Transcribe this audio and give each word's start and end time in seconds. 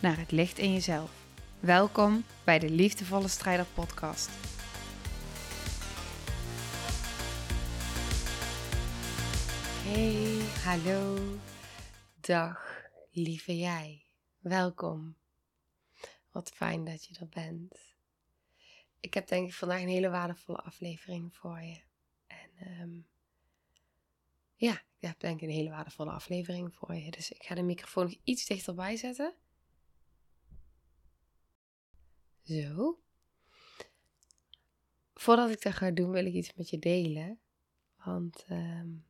naar 0.00 0.18
het 0.18 0.30
licht 0.30 0.58
in 0.58 0.72
jezelf. 0.72 1.26
Welkom 1.60 2.24
bij 2.44 2.58
de 2.58 2.70
Liefdevolle 2.70 3.28
Strijder 3.28 3.66
Podcast. 3.74 4.30
Hey, 9.82 10.38
hallo, 10.64 11.18
dag, 12.20 12.88
lieve 13.10 13.56
jij. 13.56 14.02
Welkom. 14.38 15.16
Wat 16.30 16.50
fijn 16.50 16.84
dat 16.84 17.04
je 17.04 17.16
er 17.20 17.28
bent. 17.28 17.94
Ik 19.00 19.14
heb 19.14 19.28
denk 19.28 19.48
ik 19.48 19.54
vandaag 19.54 19.80
een 19.80 19.88
hele 19.88 20.10
waardevolle 20.10 20.58
aflevering 20.58 21.36
voor 21.36 21.60
je. 21.60 21.80
En 22.26 22.80
um, 22.80 23.06
ja, 24.54 24.72
ik 24.72 25.08
heb 25.08 25.20
denk 25.20 25.40
ik 25.40 25.48
een 25.48 25.54
hele 25.54 25.70
waardevolle 25.70 26.10
aflevering 26.10 26.74
voor 26.74 26.94
je. 26.94 27.10
Dus 27.10 27.30
ik 27.30 27.42
ga 27.42 27.54
de 27.54 27.62
microfoon 27.62 28.04
nog 28.04 28.14
iets 28.24 28.46
dichterbij 28.46 28.96
zetten. 28.96 29.34
Zo. 32.44 32.98
Voordat 35.14 35.50
ik 35.50 35.62
dat 35.62 35.72
ga 35.72 35.90
doen, 35.90 36.10
wil 36.10 36.26
ik 36.26 36.34
iets 36.34 36.54
met 36.54 36.70
je 36.70 36.78
delen. 36.78 37.38
Want 38.04 38.44
um, 38.50 39.06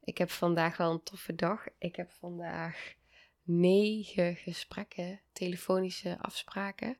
ik 0.00 0.18
heb 0.18 0.30
vandaag 0.30 0.76
wel 0.76 0.90
een 0.90 1.02
toffe 1.02 1.34
dag. 1.34 1.66
Ik 1.78 1.96
heb 1.96 2.10
vandaag 2.10 2.94
negen 3.42 4.36
gesprekken, 4.36 5.20
telefonische 5.32 6.18
afspraken. 6.18 6.96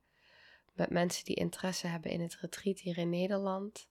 Met 0.72 0.90
mensen 0.90 1.24
die 1.24 1.36
interesse 1.36 1.86
hebben 1.86 2.10
in 2.10 2.20
het 2.20 2.34
retreat 2.34 2.78
hier 2.78 2.98
in 2.98 3.10
Nederland. 3.10 3.88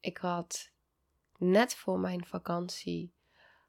Ik 0.00 0.16
had 0.16 0.70
net 1.38 1.74
voor 1.74 1.98
mijn 1.98 2.24
vakantie 2.24 3.12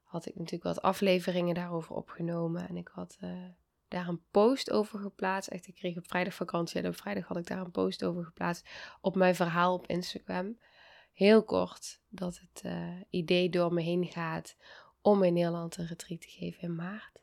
had 0.03 0.25
ik 0.25 0.35
natuurlijk 0.35 0.63
wat 0.63 0.81
afleveringen 0.81 1.55
daarover 1.55 1.95
opgenomen. 1.95 2.67
En 2.67 2.77
ik 2.77 2.87
had 2.87 3.17
uh, 3.23 3.45
daar 3.89 4.07
een 4.07 4.21
post 4.31 4.71
over 4.71 4.99
geplaatst. 4.99 5.49
Echt, 5.49 5.67
ik 5.67 5.75
kreeg 5.75 5.97
op 5.97 6.07
vrijdag 6.07 6.33
vakantie 6.33 6.81
en 6.81 6.87
op 6.87 6.95
vrijdag 6.95 7.27
had 7.27 7.37
ik 7.37 7.47
daar 7.47 7.59
een 7.59 7.71
post 7.71 8.03
over 8.03 8.23
geplaatst 8.23 8.69
op 9.01 9.15
mijn 9.15 9.35
verhaal 9.35 9.73
op 9.73 9.87
Instagram. 9.87 10.57
Heel 11.13 11.43
kort 11.43 11.99
dat 12.09 12.39
het 12.39 12.63
uh, 12.65 13.01
idee 13.09 13.49
door 13.49 13.73
me 13.73 13.81
heen 13.81 14.05
gaat 14.05 14.55
om 15.01 15.23
in 15.23 15.33
Nederland 15.33 15.77
een 15.77 15.87
retreat 15.87 16.21
te 16.21 16.29
geven 16.29 16.61
in 16.61 16.75
maart. 16.75 17.21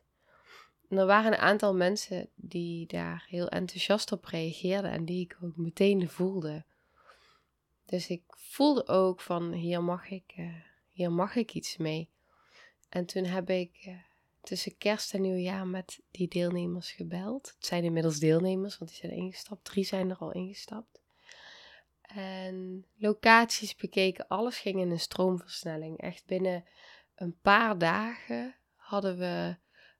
En 0.89 0.97
er 0.97 1.05
waren 1.05 1.31
een 1.31 1.39
aantal 1.39 1.75
mensen 1.75 2.29
die 2.35 2.87
daar 2.87 3.25
heel 3.27 3.47
enthousiast 3.47 4.11
op 4.11 4.25
reageerden 4.25 4.91
en 4.91 5.05
die 5.05 5.21
ik 5.21 5.37
ook 5.41 5.55
meteen 5.55 6.09
voelde. 6.09 6.65
Dus 7.85 8.09
ik 8.09 8.23
voelde 8.27 8.87
ook 8.87 9.21
van 9.21 9.51
hier 9.51 9.83
mag 9.83 10.09
ik, 10.09 10.33
uh, 10.37 10.55
hier 10.87 11.11
mag 11.11 11.35
ik 11.35 11.53
iets 11.53 11.77
mee. 11.77 12.09
En 12.89 13.05
toen 13.05 13.23
heb 13.23 13.49
ik 13.49 13.85
uh, 13.87 13.95
tussen 14.47 14.77
kerst 14.77 15.13
en 15.13 15.21
nieuwjaar 15.21 15.67
met 15.67 15.99
die 16.11 16.27
deelnemers 16.27 16.91
gebeld. 16.91 17.53
Het 17.55 17.65
zijn 17.65 17.83
inmiddels 17.83 18.19
deelnemers, 18.19 18.77
want 18.77 18.91
die 18.91 18.99
zijn 18.99 19.11
ingestapt. 19.11 19.63
Drie 19.63 19.83
zijn 19.83 20.09
er 20.09 20.17
al 20.17 20.31
ingestapt. 20.31 21.01
En 22.01 22.85
locaties 22.97 23.75
bekeken, 23.75 24.27
alles 24.27 24.59
ging 24.59 24.79
in 24.79 24.91
een 24.91 24.99
stroomversnelling. 24.99 25.97
Echt 25.97 26.25
binnen 26.25 26.63
een 27.15 27.39
paar 27.41 27.77
dagen 27.77 28.55
hadden 28.75 29.17
we 29.17 29.57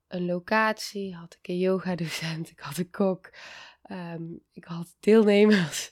een 0.07 0.25
locatie, 0.25 1.15
had 1.15 1.37
ik 1.39 1.47
een 1.47 1.57
yoga 1.57 1.95
docent, 1.95 2.49
ik 2.55 2.59
had 2.59 2.77
een 2.77 2.89
kok, 2.89 3.29
um, 3.91 4.43
ik 4.51 4.63
had 4.63 4.95
deelnemers. 4.99 5.91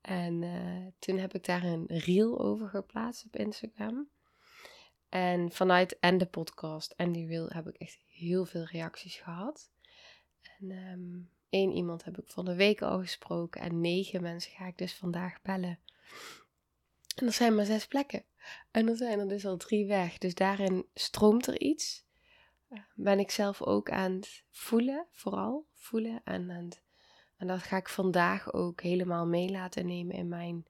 En 0.00 0.42
uh, 0.42 0.86
toen 0.98 1.18
heb 1.18 1.34
ik 1.34 1.44
daar 1.44 1.64
een 1.64 1.86
reel 1.86 2.40
over 2.40 2.68
geplaatst 2.68 3.24
op 3.24 3.36
Instagram. 3.36 4.08
En 5.08 5.52
vanuit 5.52 5.98
en 5.98 6.18
de 6.18 6.26
podcast 6.26 6.92
en 6.96 7.12
die 7.12 7.26
reel 7.26 7.48
heb 7.48 7.68
ik 7.68 7.76
echt 7.76 7.98
heel 8.06 8.44
veel 8.44 8.64
reacties 8.64 9.16
gehad. 9.16 9.70
En 10.58 10.70
um, 10.70 11.30
één 11.48 11.72
iemand 11.72 12.04
heb 12.04 12.18
ik 12.18 12.28
van 12.28 12.44
de 12.44 12.54
week 12.54 12.82
al 12.82 13.00
gesproken 13.00 13.60
en 13.60 13.80
negen 13.80 14.22
mensen 14.22 14.52
ga 14.52 14.66
ik 14.66 14.78
dus 14.78 14.94
vandaag 14.94 15.42
bellen. 15.42 15.78
En 17.16 17.26
er 17.26 17.32
zijn 17.32 17.54
maar 17.54 17.64
zes 17.64 17.86
plekken. 17.86 18.24
En 18.70 18.88
er 18.88 18.96
zijn 18.96 19.18
er 19.18 19.28
dus 19.28 19.46
al 19.46 19.56
drie 19.56 19.86
weg. 19.86 20.18
Dus 20.18 20.34
daarin 20.34 20.86
stroomt 20.94 21.46
er 21.46 21.60
iets. 21.60 22.06
Uh, 22.70 22.78
ben 22.94 23.18
ik 23.18 23.30
zelf 23.30 23.62
ook 23.62 23.90
aan 23.90 24.12
het 24.12 24.44
voelen, 24.50 25.06
vooral 25.12 25.66
voelen 25.74 26.20
en 26.24 26.50
aan 26.50 26.70
en 27.38 27.46
dat 27.46 27.62
ga 27.62 27.76
ik 27.76 27.88
vandaag 27.88 28.52
ook 28.52 28.82
helemaal 28.82 29.26
mee 29.26 29.50
laten 29.50 29.86
nemen 29.86 30.14
in 30.14 30.28
mijn 30.28 30.66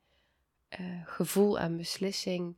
uh, 0.80 1.06
gevoel 1.06 1.58
en 1.58 1.76
beslissing. 1.76 2.56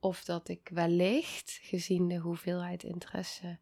Of 0.00 0.24
dat 0.24 0.48
ik 0.48 0.68
wellicht, 0.72 1.58
gezien 1.62 2.08
de 2.08 2.16
hoeveelheid 2.16 2.82
interesse, 2.82 3.58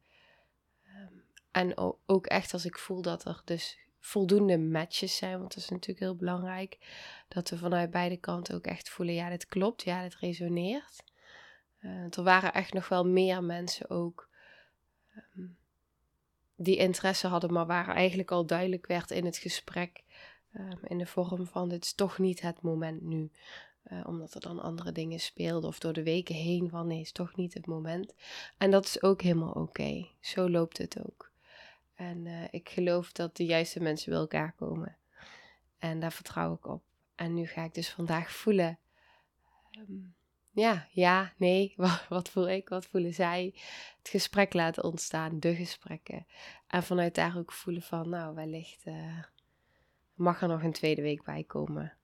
um, 0.86 1.24
en 1.50 1.96
ook 2.06 2.26
echt 2.26 2.52
als 2.52 2.64
ik 2.64 2.78
voel 2.78 3.02
dat 3.02 3.24
er 3.24 3.42
dus 3.44 3.78
voldoende 4.00 4.58
matches 4.58 5.16
zijn, 5.16 5.38
want 5.38 5.54
dat 5.54 5.62
is 5.62 5.68
natuurlijk 5.68 6.00
heel 6.00 6.16
belangrijk, 6.16 6.78
dat 7.28 7.50
we 7.50 7.58
vanuit 7.58 7.90
beide 7.90 8.16
kanten 8.16 8.54
ook 8.54 8.66
echt 8.66 8.88
voelen, 8.88 9.14
ja, 9.14 9.28
dit 9.28 9.46
klopt, 9.46 9.82
ja, 9.82 10.02
dit 10.02 10.16
resoneert. 10.16 11.04
Uh, 11.80 12.16
er 12.16 12.22
waren 12.22 12.52
echt 12.52 12.72
nog 12.72 12.88
wel 12.88 13.06
meer 13.06 13.44
mensen 13.44 13.90
ook 13.90 14.28
um, 15.36 15.56
die 16.56 16.76
interesse 16.76 17.26
hadden, 17.26 17.52
maar 17.52 17.66
waar 17.66 17.88
eigenlijk 17.88 18.30
al 18.30 18.46
duidelijk 18.46 18.86
werd 18.86 19.10
in 19.10 19.24
het 19.24 19.36
gesprek, 19.36 20.02
um, 20.52 20.78
in 20.82 20.98
de 20.98 21.06
vorm 21.06 21.46
van 21.46 21.68
dit 21.68 21.84
is 21.84 21.92
toch 21.92 22.18
niet 22.18 22.40
het 22.40 22.62
moment 22.62 23.02
nu. 23.02 23.30
Uh, 23.92 24.00
omdat 24.06 24.34
er 24.34 24.40
dan 24.40 24.62
andere 24.62 24.92
dingen 24.92 25.20
speelden 25.20 25.68
of 25.68 25.78
door 25.78 25.92
de 25.92 26.02
weken 26.02 26.34
heen 26.34 26.70
van 26.70 26.86
nee, 26.86 27.00
is 27.00 27.12
toch 27.12 27.36
niet 27.36 27.54
het 27.54 27.66
moment. 27.66 28.14
En 28.58 28.70
dat 28.70 28.84
is 28.84 29.02
ook 29.02 29.22
helemaal 29.22 29.52
oké. 29.52 30.06
Zo 30.20 30.50
loopt 30.50 30.78
het 30.78 31.04
ook. 31.06 31.30
En 31.94 32.26
uh, 32.26 32.44
ik 32.50 32.68
geloof 32.68 33.12
dat 33.12 33.36
de 33.36 33.44
juiste 33.44 33.80
mensen 33.80 34.10
bij 34.10 34.20
elkaar 34.20 34.52
komen. 34.52 34.96
En 35.78 36.00
daar 36.00 36.12
vertrouw 36.12 36.54
ik 36.54 36.66
op. 36.66 36.82
En 37.14 37.34
nu 37.34 37.46
ga 37.46 37.64
ik 37.64 37.74
dus 37.74 37.90
vandaag 37.90 38.30
voelen. 38.30 38.78
Um, 39.78 40.14
ja, 40.50 40.86
ja, 40.90 41.32
nee, 41.36 41.72
wat, 41.76 42.06
wat, 42.08 42.28
voel 42.28 42.48
ik, 42.48 42.68
wat 42.68 42.86
voelen 42.86 43.14
zij? 43.14 43.54
Het 43.98 44.08
gesprek 44.08 44.52
laten 44.52 44.84
ontstaan, 44.84 45.40
de 45.40 45.54
gesprekken. 45.54 46.26
En 46.66 46.82
vanuit 46.82 47.14
daar 47.14 47.38
ook 47.38 47.52
voelen 47.52 47.82
van, 47.82 48.08
nou, 48.08 48.34
wellicht 48.34 48.86
uh, 48.86 49.22
mag 50.14 50.42
er 50.42 50.48
nog 50.48 50.62
een 50.62 50.72
tweede 50.72 51.02
week 51.02 51.24
bij 51.24 51.44
komen. 51.44 51.95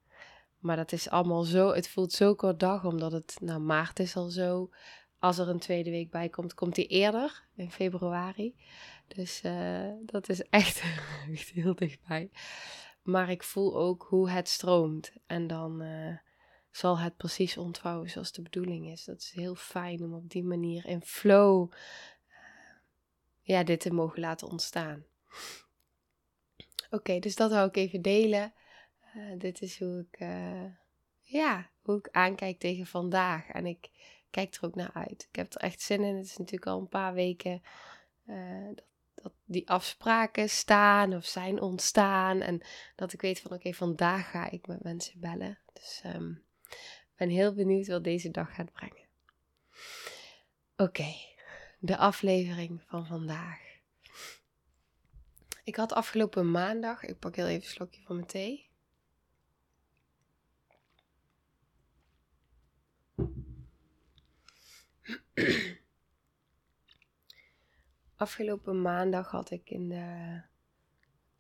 Maar 0.63 0.77
dat 0.77 0.93
is 0.93 1.09
allemaal 1.09 1.43
zo, 1.43 1.73
het 1.73 1.89
voelt 1.89 2.13
zo 2.13 2.35
kort 2.35 2.61
dag, 2.61 2.85
omdat 2.85 3.13
het, 3.13 3.37
nou, 3.41 3.61
maart 3.61 3.99
is 3.99 4.17
al 4.17 4.29
zo. 4.29 4.71
Als 5.19 5.39
er 5.39 5.49
een 5.49 5.59
tweede 5.59 5.91
week 5.91 6.11
bij 6.11 6.29
komt, 6.29 6.55
komt 6.55 6.75
die 6.75 6.87
eerder, 6.87 7.45
in 7.55 7.71
februari. 7.71 8.55
Dus 9.07 9.43
uh, 9.45 9.91
dat 10.03 10.29
is 10.29 10.43
echt, 10.51 10.83
heel 11.55 11.75
dichtbij. 11.75 12.31
Maar 13.03 13.31
ik 13.31 13.43
voel 13.43 13.77
ook 13.77 14.07
hoe 14.09 14.31
het 14.31 14.49
stroomt. 14.49 15.13
En 15.27 15.47
dan... 15.47 15.83
Uh, 15.83 16.17
zal 16.73 16.99
het 16.99 17.17
precies 17.17 17.57
ontvouwen 17.57 18.11
zoals 18.11 18.33
de 18.33 18.43
bedoeling 18.43 18.91
is. 18.91 19.05
Dat 19.05 19.21
is 19.21 19.31
heel 19.31 19.55
fijn 19.55 20.03
om 20.03 20.15
op 20.15 20.31
die 20.31 20.45
manier 20.45 20.87
in 20.87 21.03
flow 21.03 21.73
uh, 21.73 22.37
ja, 23.41 23.65
dit 23.65 23.81
te 23.81 23.93
mogen 23.93 24.21
laten 24.21 24.49
ontstaan. 24.49 25.05
Oké, 26.91 27.19
dus 27.19 27.37
dat 27.37 27.51
wou 27.51 27.69
ik 27.69 27.77
even 27.77 28.03
delen. 28.03 28.53
Uh, 29.17 29.39
dit 29.39 29.63
is 29.63 29.79
hoe 29.79 30.07
ik, 30.11 30.21
uh, 30.21 30.65
ja, 31.21 31.71
hoe 31.83 31.99
ik 31.99 32.09
aankijk 32.11 32.59
tegen 32.59 32.87
vandaag. 32.87 33.49
En 33.49 33.67
ik 33.67 33.91
kijk 34.31 34.55
er 34.55 34.65
ook 34.65 34.75
naar 34.75 34.93
uit. 34.93 35.27
Ik 35.29 35.37
heb 35.37 35.55
er 35.55 35.61
echt 35.61 35.81
zin 35.81 36.03
in. 36.03 36.17
Het 36.17 36.27
is 36.27 36.37
natuurlijk 36.37 36.71
al 36.71 36.81
een 36.81 36.89
paar 36.89 37.15
weken 37.15 37.63
dat, 38.75 38.85
dat, 39.15 39.33
die 39.45 39.69
afspraken 39.69 40.49
staan 40.49 41.15
of 41.15 41.25
zijn 41.25 41.61
ontstaan. 41.61 42.41
En 42.41 42.61
dat 42.97 43.13
ik 43.13 43.21
weet 43.21 43.41
van 43.41 43.53
oké, 43.53 43.73
vandaag 43.73 44.31
ga 44.31 44.51
ik 44.51 44.67
met 44.67 44.83
mensen 44.83 45.21
bellen. 45.21 45.59
Dus 45.73 46.03
um, 46.07 46.45
ben 47.17 47.29
heel 47.29 47.55
benieuwd 47.55 47.87
wat 47.87 48.05
deze 48.05 48.31
dag 48.31 48.55
gaat 48.55 48.73
brengen. 48.73 49.07
Oké, 50.77 51.15
de 51.79 51.97
aflevering 51.97 52.83
van 52.87 53.07
vandaag. 53.07 53.61
Ik 55.65 55.77
had 55.77 55.93
afgelopen 55.93 56.51
maandag, 56.51 57.03
ik 57.05 57.19
pak 57.19 57.37
heel 57.37 57.47
even 57.47 57.63
een 57.63 57.69
slokje 57.69 58.03
van 58.03 58.17
mijn 58.17 58.29
thee. 58.29 58.71
Afgelopen 68.23 68.83
maandag 68.83 69.31
had 69.31 69.51
ik 69.51 69.71
in 69.71 69.89
de 69.89 70.41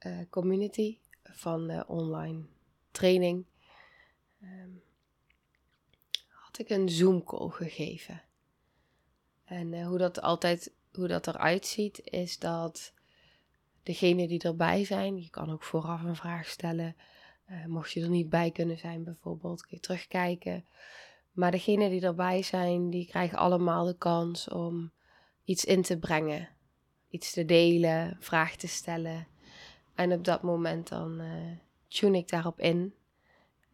uh, 0.07 0.19
community 0.31 0.99
van 1.23 1.67
de 1.67 1.87
online 1.87 2.45
training 2.91 3.47
ehm, 4.41 4.71
had 6.29 6.59
ik 6.59 6.71
een 6.71 6.89
Zoom 6.89 7.25
call 7.25 7.49
gegeven. 7.49 8.23
En 9.45 9.73
uh, 9.73 9.87
hoe 9.87 9.99
dat 9.99 10.21
altijd 10.21 10.73
hoe 10.93 11.09
dat 11.09 11.27
eruit 11.27 11.67
ziet, 11.67 12.01
is 12.05 12.39
dat 12.39 12.93
degene 13.83 14.29
die 14.29 14.43
erbij 14.43 14.85
zijn, 14.85 15.23
je 15.23 15.31
kan 15.31 15.51
ook 15.51 15.63
vooraf 15.63 16.03
een 16.03 16.17
vraag 16.17 16.47
stellen. 16.47 16.97
Mocht 17.67 17.93
je 17.93 18.01
er 18.01 18.09
niet 18.09 18.29
bij 18.29 18.51
kunnen 18.51 18.79
zijn, 18.79 19.05
bijvoorbeeld, 19.05 19.61
kun 19.61 19.71
je 19.77 19.81
terugkijken. 19.81 20.65
Maar 21.33 21.51
degene 21.51 21.89
die 21.89 22.01
erbij 22.01 22.43
zijn, 22.43 22.91
die 22.91 23.07
krijgen 23.07 23.39
allemaal 23.39 23.85
de 23.85 23.97
kans 23.97 24.49
om 24.49 24.93
iets 25.45 25.65
in 25.65 25.83
te 25.83 25.99
brengen. 25.99 26.49
Iets 27.09 27.33
te 27.33 27.45
delen, 27.45 28.17
vraag 28.21 28.57
te 28.57 28.67
stellen. 28.67 29.27
En 29.95 30.13
op 30.13 30.25
dat 30.25 30.43
moment 30.43 30.89
dan 30.89 31.21
uh, 31.21 31.57
tune 31.89 32.19
ik 32.19 32.29
daarop 32.29 32.61
in. 32.61 32.95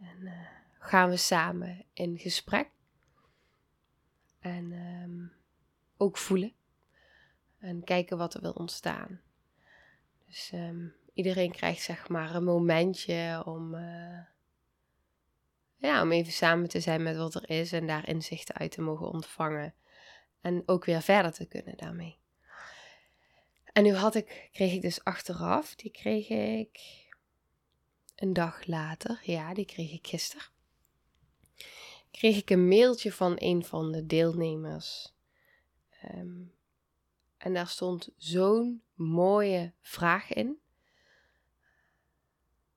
En 0.00 0.18
uh, 0.20 0.32
gaan 0.78 1.10
we 1.10 1.16
samen 1.16 1.84
in 1.92 2.18
gesprek. 2.18 2.70
En 4.38 4.72
um, 4.72 5.32
ook 5.96 6.18
voelen. 6.18 6.52
En 7.58 7.84
kijken 7.84 8.18
wat 8.18 8.34
er 8.34 8.40
wil 8.40 8.52
ontstaan. 8.52 9.20
Dus 10.26 10.50
um, 10.54 10.94
iedereen 11.12 11.52
krijgt 11.52 11.82
zeg 11.82 12.08
maar 12.08 12.34
een 12.34 12.44
momentje 12.44 13.42
om, 13.44 13.74
uh, 13.74 14.18
ja, 15.78 16.02
om 16.02 16.12
even 16.12 16.32
samen 16.32 16.68
te 16.68 16.80
zijn 16.80 17.02
met 17.02 17.16
wat 17.16 17.34
er 17.34 17.50
is 17.50 17.72
en 17.72 17.86
daar 17.86 18.08
inzichten 18.08 18.54
uit 18.54 18.70
te 18.70 18.80
mogen 18.80 19.10
ontvangen. 19.10 19.74
En 20.40 20.62
ook 20.66 20.84
weer 20.84 21.02
verder 21.02 21.32
te 21.32 21.46
kunnen 21.46 21.76
daarmee. 21.76 22.18
En 23.72 23.82
nu 23.82 23.94
had 23.94 24.14
ik, 24.14 24.48
kreeg 24.52 24.72
ik 24.72 24.82
dus 24.82 25.04
achteraf, 25.04 25.74
die 25.74 25.90
kreeg 25.90 26.28
ik 26.28 26.80
een 28.14 28.32
dag 28.32 28.66
later, 28.66 29.20
ja, 29.22 29.54
die 29.54 29.64
kreeg 29.64 29.92
ik 29.92 30.06
gisteren. 30.06 30.46
Kreeg 32.10 32.36
ik 32.36 32.50
een 32.50 32.68
mailtje 32.68 33.12
van 33.12 33.34
een 33.38 33.64
van 33.64 33.92
de 33.92 34.06
deelnemers. 34.06 35.14
Um, 36.14 36.54
en 37.36 37.54
daar 37.54 37.66
stond 37.66 38.08
zo'n 38.16 38.82
mooie 38.94 39.72
vraag 39.80 40.32
in. 40.32 40.60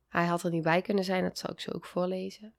Hij 0.07 0.25
had 0.25 0.43
er 0.43 0.51
niet 0.51 0.63
bij 0.63 0.81
kunnen 0.81 1.03
zijn, 1.03 1.23
dat 1.23 1.37
zal 1.37 1.51
ik 1.51 1.59
zo 1.59 1.71
ook 1.71 1.85
voorlezen. 1.85 2.53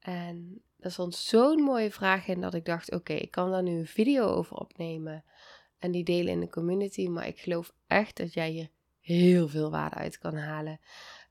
En 0.00 0.62
er 0.78 0.90
stond 0.90 1.14
zo'n 1.14 1.60
mooie 1.60 1.90
vraag 1.90 2.26
in 2.26 2.40
dat 2.40 2.54
ik 2.54 2.64
dacht: 2.64 2.92
oké, 2.92 3.12
ik 3.12 3.30
kan 3.30 3.50
daar 3.50 3.62
nu 3.62 3.78
een 3.78 3.86
video 3.86 4.26
over 4.26 4.56
opnemen 4.56 5.24
en 5.78 5.90
die 5.90 6.04
delen 6.04 6.32
in 6.32 6.40
de 6.40 6.48
community. 6.48 7.08
Maar 7.08 7.26
ik 7.26 7.38
geloof 7.38 7.72
echt 7.86 8.16
dat 8.16 8.32
jij 8.32 8.50
hier 8.50 8.70
heel 9.00 9.48
veel 9.48 9.70
waarde 9.70 9.96
uit 9.96 10.18
kan 10.18 10.36
halen. 10.36 10.80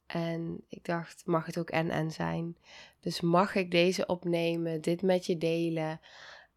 En 0.06 0.64
ik 0.68 0.86
dacht: 0.86 1.26
mag 1.26 1.46
het 1.46 1.58
ook 1.58 1.70
en-en 1.70 2.12
zijn? 2.12 2.58
Dus 3.00 3.22
mag 3.22 3.56
ik 3.56 3.72
deze 3.72 4.06
opnemen, 4.06 4.82
dit 4.82 5.02
met 5.02 5.26
je 5.26 5.38
delen 5.38 6.00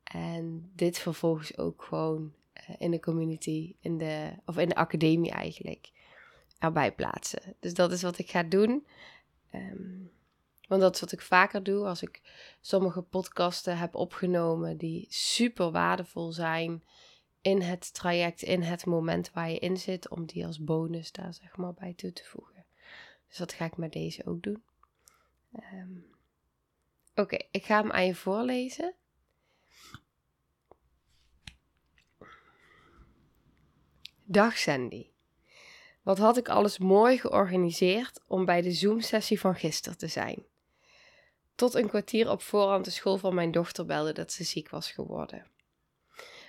en 0.02 0.70
dit 0.74 0.98
vervolgens 0.98 1.58
ook 1.58 1.82
gewoon 1.82 2.32
eh, 2.52 2.74
in 2.78 2.90
de 2.90 3.00
community, 3.00 3.74
in 3.80 3.98
de, 3.98 4.30
of 4.46 4.58
in 4.58 4.68
de 4.68 4.74
academie 4.74 5.30
eigenlijk, 5.30 5.90
erbij 6.58 6.92
plaatsen. 6.92 7.56
Dus 7.60 7.74
dat 7.74 7.92
is 7.92 8.02
wat 8.02 8.18
ik 8.18 8.30
ga 8.30 8.42
doen. 8.42 8.86
Um, 9.54 10.10
want 10.68 10.80
dat 10.80 10.94
is 10.94 11.00
wat 11.00 11.12
ik 11.12 11.20
vaker 11.20 11.62
doe 11.62 11.86
als 11.86 12.02
ik 12.02 12.20
sommige 12.60 13.02
podcasten 13.02 13.78
heb 13.78 13.94
opgenomen 13.94 14.76
die 14.76 15.06
super 15.10 15.70
waardevol 15.70 16.32
zijn 16.32 16.84
in 17.40 17.60
het 17.60 17.94
traject, 17.94 18.42
in 18.42 18.62
het 18.62 18.86
moment 18.86 19.32
waar 19.32 19.50
je 19.50 19.58
in 19.58 19.76
zit, 19.76 20.08
om 20.08 20.26
die 20.26 20.46
als 20.46 20.64
bonus 20.64 21.12
daar 21.12 21.34
zeg 21.34 21.56
maar 21.56 21.74
bij 21.74 21.94
toe 21.94 22.12
te 22.12 22.24
voegen. 22.24 22.64
Dus 23.28 23.36
dat 23.36 23.52
ga 23.52 23.64
ik 23.64 23.76
met 23.76 23.92
deze 23.92 24.26
ook 24.26 24.42
doen. 24.42 24.62
Um, 25.72 26.12
Oké, 27.14 27.36
ik 27.50 27.64
ga 27.64 27.80
hem 27.80 27.90
aan 27.90 28.06
je 28.06 28.14
voorlezen. 28.14 28.94
Dag 34.24 34.58
Sandy. 34.58 35.10
Wat 36.02 36.18
had 36.18 36.36
ik 36.36 36.48
alles 36.48 36.78
mooi 36.78 37.18
georganiseerd 37.18 38.20
om 38.26 38.44
bij 38.44 38.62
de 38.62 38.72
Zoom-sessie 38.72 39.40
van 39.40 39.54
gisteren 39.54 39.98
te 39.98 40.06
zijn. 40.06 40.44
Tot 41.54 41.74
een 41.74 41.88
kwartier 41.88 42.30
op 42.30 42.42
voorhand 42.42 42.84
de 42.84 42.90
school 42.90 43.18
van 43.18 43.34
mijn 43.34 43.50
dochter 43.50 43.86
belde 43.86 44.12
dat 44.12 44.32
ze 44.32 44.44
ziek 44.44 44.68
was 44.68 44.90
geworden. 44.90 45.46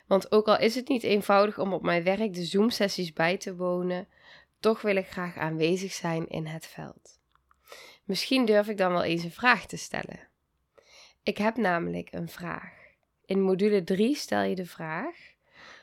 Want 0.07 0.31
ook 0.31 0.47
al 0.47 0.59
is 0.59 0.75
het 0.75 0.87
niet 0.87 1.03
eenvoudig 1.03 1.59
om 1.59 1.73
op 1.73 1.81
mijn 1.81 2.03
werk 2.03 2.33
de 2.33 2.45
Zoom-sessies 2.45 3.13
bij 3.13 3.37
te 3.37 3.55
wonen, 3.55 4.07
toch 4.59 4.81
wil 4.81 4.95
ik 4.95 5.07
graag 5.07 5.37
aanwezig 5.37 5.93
zijn 5.93 6.27
in 6.27 6.45
het 6.45 6.67
veld. 6.67 7.19
Misschien 8.03 8.45
durf 8.45 8.67
ik 8.67 8.77
dan 8.77 8.91
wel 8.91 9.03
eens 9.03 9.23
een 9.23 9.31
vraag 9.31 9.65
te 9.65 9.77
stellen. 9.77 10.27
Ik 11.23 11.37
heb 11.37 11.57
namelijk 11.57 12.07
een 12.11 12.29
vraag. 12.29 12.73
In 13.25 13.41
module 13.41 13.83
3 13.83 14.15
stel 14.15 14.41
je 14.41 14.55
de 14.55 14.65
vraag: 14.65 15.15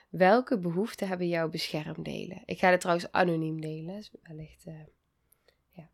Welke 0.09 0.59
behoeften 0.59 1.09
hebben 1.09 1.29
jouw 1.29 1.49
beschermdelen? 1.49 2.43
Ik 2.45 2.59
ga 2.59 2.71
het 2.71 2.81
trouwens 2.81 3.13
anoniem 3.13 3.61
delen, 3.61 3.97
dus 3.97 4.11
wellicht. 4.23 4.67
Uh, 4.67 4.75
ja. 5.71 5.91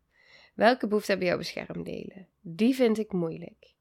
Welke 0.53 0.87
behoeften 0.87 1.11
hebben 1.11 1.27
jouw 1.27 1.37
beschermdelen? 1.37 2.27
Die 2.49 2.75
vind 2.75 2.97
ik 2.97 3.11
moeilijk. 3.11 3.73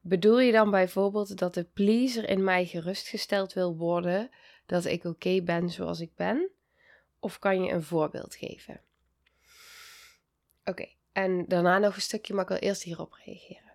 Bedoel 0.00 0.40
je 0.40 0.52
dan 0.52 0.70
bijvoorbeeld 0.70 1.38
dat 1.38 1.54
de 1.54 1.64
pleaser 1.64 2.28
in 2.28 2.44
mij 2.44 2.66
gerustgesteld 2.66 3.52
wil 3.52 3.76
worden 3.76 4.30
dat 4.66 4.84
ik 4.84 5.04
oké 5.04 5.42
ben 5.42 5.70
zoals 5.70 6.00
ik 6.00 6.14
ben? 6.14 6.50
Of 7.18 7.38
kan 7.38 7.62
je 7.62 7.72
een 7.72 7.82
voorbeeld 7.82 8.34
geven? 8.34 8.80
Oké, 10.64 10.88
en 11.12 11.44
daarna 11.48 11.78
nog 11.78 11.94
een 11.94 12.00
stukje, 12.00 12.34
maar 12.34 12.42
ik 12.42 12.48
wil 12.48 12.58
eerst 12.58 12.82
hierop 12.82 13.12
reageren. 13.24 13.72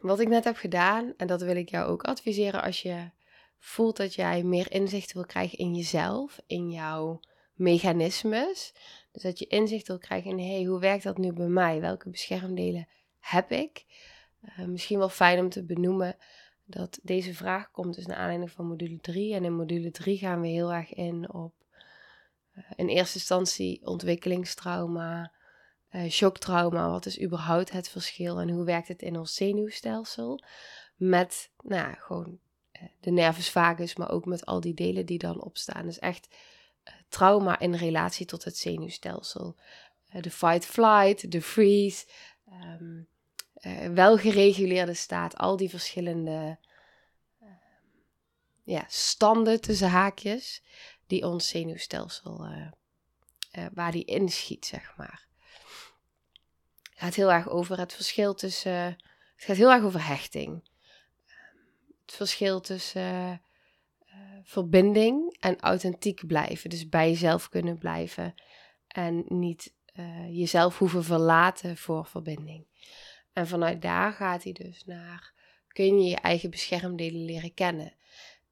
Wat 0.00 0.20
ik 0.20 0.28
net 0.28 0.44
heb 0.44 0.56
gedaan, 0.56 1.14
en 1.16 1.26
dat 1.26 1.42
wil 1.42 1.56
ik 1.56 1.68
jou 1.68 1.90
ook 1.90 2.02
adviseren 2.02 2.62
als 2.62 2.82
je 2.82 3.10
voelt 3.58 3.96
dat 3.96 4.14
jij 4.14 4.42
meer 4.42 4.72
inzicht 4.72 5.12
wil 5.12 5.26
krijgen 5.26 5.58
in 5.58 5.74
jezelf, 5.74 6.40
in 6.46 6.70
jouw 6.70 7.20
mechanismes. 7.54 8.74
Dus 9.12 9.22
dat 9.22 9.38
je 9.38 9.46
inzicht 9.46 9.86
wil 9.86 9.98
krijgen 9.98 10.30
in, 10.30 10.50
hey, 10.50 10.64
hoe 10.64 10.80
werkt 10.80 11.02
dat 11.02 11.18
nu 11.18 11.32
bij 11.32 11.48
mij? 11.48 11.80
Welke 11.80 12.10
beschermdelen 12.10 12.88
heb 13.30 13.50
ik? 13.50 13.84
Uh, 14.42 14.66
misschien 14.66 14.98
wel 14.98 15.08
fijn 15.08 15.38
om 15.38 15.48
te 15.48 15.64
benoemen 15.64 16.16
dat 16.64 16.98
deze 17.02 17.34
vraag 17.34 17.70
komt 17.70 17.94
dus 17.94 18.06
naar 18.06 18.16
aanleiding 18.16 18.50
van 18.50 18.66
module 18.66 18.98
3. 19.00 19.34
En 19.34 19.44
in 19.44 19.56
module 19.56 19.90
3 19.90 20.18
gaan 20.18 20.40
we 20.40 20.46
heel 20.46 20.72
erg 20.72 20.94
in 20.94 21.32
op 21.32 21.54
uh, 22.54 22.64
in 22.76 22.88
eerste 22.88 23.18
instantie 23.18 23.86
ontwikkelingstrauma, 23.86 25.32
uh, 25.90 26.10
shocktrauma. 26.10 26.90
Wat 26.90 27.06
is 27.06 27.22
überhaupt 27.22 27.70
het 27.70 27.88
verschil 27.88 28.40
en 28.40 28.50
hoe 28.50 28.64
werkt 28.64 28.88
het 28.88 29.02
in 29.02 29.18
ons 29.18 29.34
zenuwstelsel? 29.34 30.42
Met 30.96 31.50
nou, 31.62 31.94
gewoon 31.98 32.38
eh, 32.72 32.82
de 33.00 33.10
nervus 33.10 33.50
vagus, 33.50 33.96
maar 33.96 34.10
ook 34.10 34.24
met 34.24 34.46
al 34.46 34.60
die 34.60 34.74
delen 34.74 35.06
die 35.06 35.18
dan 35.18 35.42
opstaan. 35.42 35.86
Dus 35.86 35.98
echt 35.98 36.28
trauma 37.08 37.58
in 37.58 37.74
relatie 37.74 38.26
tot 38.26 38.44
het 38.44 38.56
zenuwstelsel. 38.56 39.56
De 40.20 40.30
fight-flight, 40.30 41.30
de 41.30 41.42
freeze, 41.42 42.06
um, 42.80 43.08
wel 43.94 44.16
gereguleerde 44.18 44.94
staat, 44.94 45.36
al 45.36 45.56
die 45.56 45.68
verschillende 45.68 46.58
ehm, 47.40 47.50
ja, 48.62 48.84
standen 48.88 49.60
tussen 49.60 49.90
haakjes 49.90 50.62
die 51.06 51.26
ons 51.26 51.48
zenuwstelsel, 51.48 52.48
waar 53.72 53.92
die 53.92 54.04
inschiet, 54.04 54.66
zeg 54.66 54.94
maar. 54.96 55.26
Het 56.82 57.04
gaat 57.04 57.14
heel 57.14 57.32
erg 57.32 57.48
over 57.48 57.78
het 57.78 57.92
verschil 57.92 58.34
tussen, 58.34 58.72
het 58.72 59.44
gaat 59.44 59.56
heel 59.56 59.72
erg 59.72 59.84
over 59.84 60.06
hechting 60.06 60.62
het 62.06 62.14
verschil 62.16 62.60
tussen 62.60 63.42
uh, 64.08 64.16
verbinding 64.42 65.36
en 65.40 65.60
authentiek 65.60 66.26
blijven. 66.26 66.70
Dus 66.70 66.88
bij 66.88 67.08
jezelf 67.08 67.48
kunnen 67.48 67.78
blijven 67.78 68.34
en 68.88 69.24
niet 69.28 69.74
uh, 69.94 70.28
jezelf 70.38 70.78
hoeven 70.78 71.04
verlaten 71.04 71.76
voor 71.76 72.06
verbinding. 72.06 72.66
En 73.36 73.46
vanuit 73.46 73.82
daar 73.82 74.12
gaat 74.12 74.42
hij 74.42 74.52
dus 74.52 74.84
naar, 74.84 75.32
kun 75.68 76.02
je 76.02 76.08
je 76.08 76.16
eigen 76.16 76.50
beschermdelen 76.50 77.24
leren 77.24 77.54
kennen. 77.54 77.92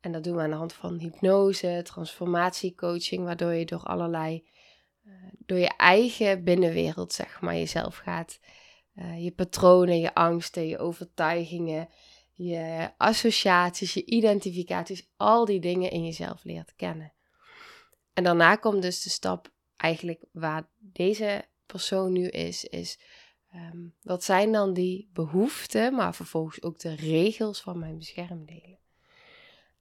En 0.00 0.12
dat 0.12 0.25
doen 0.25 0.37
we 0.37 0.43
aan 0.43 0.50
de 0.50 0.57
hand 0.57 0.73
van 0.73 0.99
hypnose, 0.99 1.81
transformatiecoaching, 1.85 3.25
waardoor 3.25 3.53
je 3.53 3.64
door 3.64 3.83
allerlei, 3.83 4.47
door 5.38 5.59
je 5.59 5.76
eigen 5.76 6.45
binnenwereld, 6.45 7.12
zeg 7.12 7.41
maar, 7.41 7.55
jezelf 7.55 7.97
gaat, 7.97 8.41
je 9.19 9.33
patronen, 9.37 10.00
je 10.00 10.14
angsten, 10.14 10.67
je 10.67 10.79
overtuigingen, 10.79 11.88
je 12.33 12.91
associaties, 12.97 13.95
je 13.95 14.05
identificaties, 14.05 15.09
al 15.17 15.45
die 15.45 15.61
dingen 15.61 15.91
in 15.91 16.05
jezelf 16.05 16.45
leert 16.45 16.75
kennen. 16.76 17.12
En 18.14 18.25
daarna 18.25 18.57
komt 18.57 18.83
dus 18.83 19.03
de 19.03 19.11
stap 19.11 19.53
eigenlijk 19.76 20.25
waar 20.33 20.69
deze 20.79 21.45
persoon 21.67 22.12
nu 22.12 22.29
is, 22.29 22.64
is 22.64 22.99
wat 24.02 24.25
zijn 24.25 24.52
dan 24.52 24.73
die 24.73 25.11
behoeften, 25.12 25.94
maar 25.94 26.14
vervolgens 26.14 26.62
ook 26.62 26.78
de 26.78 26.94
regels 26.94 27.61
van 27.61 27.78
mijn 27.78 27.99
beschermdelen. 27.99 28.78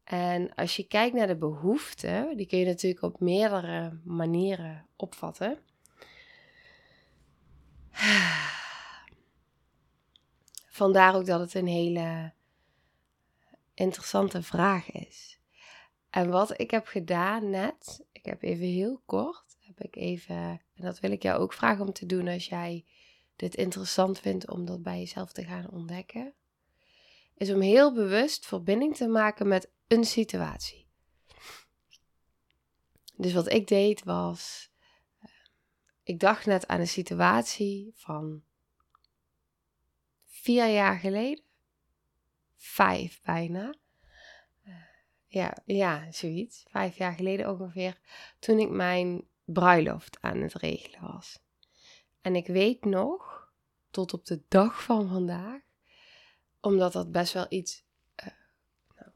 En 0.03 0.55
als 0.55 0.75
je 0.75 0.87
kijkt 0.87 1.15
naar 1.15 1.27
de 1.27 1.35
behoeften, 1.35 2.37
die 2.37 2.45
kun 2.45 2.59
je 2.59 2.65
natuurlijk 2.65 3.01
op 3.01 3.19
meerdere 3.19 3.99
manieren 4.03 4.85
opvatten. 4.95 5.57
Vandaar 10.69 11.15
ook 11.15 11.25
dat 11.25 11.39
het 11.39 11.53
een 11.53 11.67
hele 11.67 12.33
interessante 13.73 14.43
vraag 14.43 14.91
is. 14.91 15.39
En 16.09 16.29
wat 16.29 16.59
ik 16.59 16.71
heb 16.71 16.87
gedaan 16.87 17.49
net, 17.49 18.05
ik 18.11 18.25
heb 18.25 18.41
even 18.41 18.65
heel 18.65 19.01
kort, 19.05 19.57
heb 19.59 19.81
ik 19.81 19.95
even, 19.95 20.35
en 20.75 20.83
dat 20.83 20.99
wil 20.99 21.11
ik 21.11 21.23
jou 21.23 21.41
ook 21.41 21.53
vragen 21.53 21.85
om 21.85 21.93
te 21.93 22.05
doen 22.05 22.27
als 22.27 22.47
jij 22.47 22.85
dit 23.43 23.55
interessant 23.55 24.19
vindt 24.19 24.49
om 24.49 24.65
dat 24.65 24.81
bij 24.81 24.99
jezelf 24.99 25.31
te 25.31 25.43
gaan 25.43 25.69
ontdekken, 25.69 26.33
is 27.37 27.51
om 27.51 27.61
heel 27.61 27.93
bewust 27.93 28.45
verbinding 28.45 28.95
te 28.95 29.07
maken 29.07 29.47
met 29.47 29.71
een 29.87 30.03
situatie. 30.03 30.87
Dus 33.15 33.33
wat 33.33 33.51
ik 33.51 33.67
deed 33.67 34.03
was, 34.03 34.71
eh, 35.19 35.29
ik 36.03 36.19
dacht 36.19 36.45
net 36.45 36.67
aan 36.67 36.79
een 36.79 36.87
situatie 36.87 37.91
van 37.95 38.43
vier 40.25 40.67
jaar 40.67 40.97
geleden, 40.97 41.43
vijf 42.55 43.21
bijna. 43.21 43.73
Eh, 44.63 44.73
ja, 45.27 45.57
ja, 45.65 46.11
zoiets. 46.11 46.65
Vijf 46.69 46.97
jaar 46.97 47.13
geleden 47.13 47.49
ongeveer, 47.49 47.99
toen 48.39 48.59
ik 48.59 48.69
mijn 48.69 49.27
bruiloft 49.45 50.21
aan 50.21 50.41
het 50.41 50.53
regelen 50.53 51.01
was. 51.01 51.42
En 52.23 52.35
ik 52.35 52.47
weet 52.47 52.85
nog, 52.85 53.47
tot 53.89 54.13
op 54.13 54.25
de 54.25 54.41
dag 54.47 54.83
van 54.83 55.07
vandaag, 55.07 55.61
omdat 56.61 56.93
dat 56.93 57.11
best 57.11 57.33
wel 57.33 57.45
iets 57.49 57.83
uh, 58.23 58.27
nou, 58.95 59.11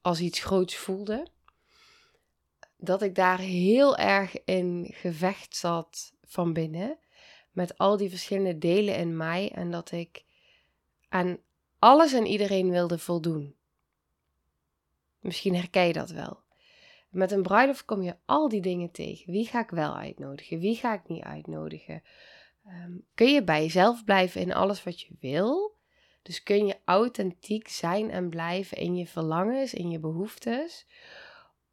als 0.00 0.20
iets 0.20 0.40
groots 0.40 0.76
voelde, 0.76 1.26
dat 2.76 3.02
ik 3.02 3.14
daar 3.14 3.38
heel 3.38 3.96
erg 3.96 4.44
in 4.44 4.88
gevecht 4.94 5.56
zat 5.56 6.12
van 6.22 6.52
binnen. 6.52 6.98
Met 7.50 7.78
al 7.78 7.96
die 7.96 8.10
verschillende 8.10 8.58
delen 8.58 8.96
in 8.96 9.16
mij. 9.16 9.52
En 9.52 9.70
dat 9.70 9.90
ik 9.90 10.24
aan 11.08 11.38
alles 11.78 12.12
en 12.12 12.26
iedereen 12.26 12.70
wilde 12.70 12.98
voldoen. 12.98 13.56
Misschien 15.20 15.54
herken 15.54 15.86
je 15.86 15.92
dat 15.92 16.10
wel. 16.10 16.42
Met 17.18 17.32
een 17.32 17.42
bruiloft 17.42 17.84
kom 17.84 18.02
je 18.02 18.16
al 18.24 18.48
die 18.48 18.60
dingen 18.60 18.90
tegen. 18.90 19.32
Wie 19.32 19.46
ga 19.46 19.60
ik 19.60 19.70
wel 19.70 19.96
uitnodigen? 19.96 20.58
Wie 20.58 20.74
ga 20.74 20.94
ik 20.94 21.08
niet 21.08 21.22
uitnodigen? 21.22 22.02
Ehm, 22.64 22.92
kun 23.14 23.32
je 23.32 23.44
bij 23.44 23.62
jezelf 23.62 24.04
blijven 24.04 24.40
in 24.40 24.52
alles 24.52 24.82
wat 24.84 25.00
je 25.00 25.16
wil? 25.20 25.76
Dus 26.22 26.42
kun 26.42 26.66
je 26.66 26.78
authentiek 26.84 27.68
zijn 27.68 28.10
en 28.10 28.28
blijven 28.28 28.76
in 28.76 28.96
je 28.96 29.06
verlangens, 29.06 29.74
in 29.74 29.90
je 29.90 29.98
behoeftes? 29.98 30.86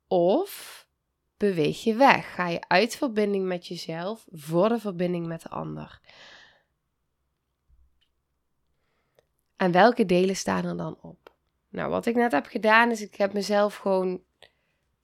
Of 0.07 0.85
beweeg 1.37 1.83
je 1.83 1.95
weg? 1.95 2.35
Ga 2.35 2.47
je 2.47 2.67
uit 2.67 2.95
verbinding 2.95 3.45
met 3.45 3.67
jezelf 3.67 4.27
voor 4.31 4.69
de 4.69 4.79
verbinding 4.79 5.27
met 5.27 5.41
de 5.41 5.49
ander? 5.49 6.01
En 9.55 9.71
welke 9.71 10.05
delen 10.05 10.35
staan 10.35 10.65
er 10.65 10.77
dan 10.77 10.97
op? 11.01 11.33
Nou, 11.69 11.89
wat 11.89 12.05
ik 12.05 12.15
net 12.15 12.31
heb 12.31 12.45
gedaan 12.45 12.91
is, 12.91 13.01
ik 13.01 13.15
heb 13.15 13.33
mezelf 13.33 13.75
gewoon 13.75 14.23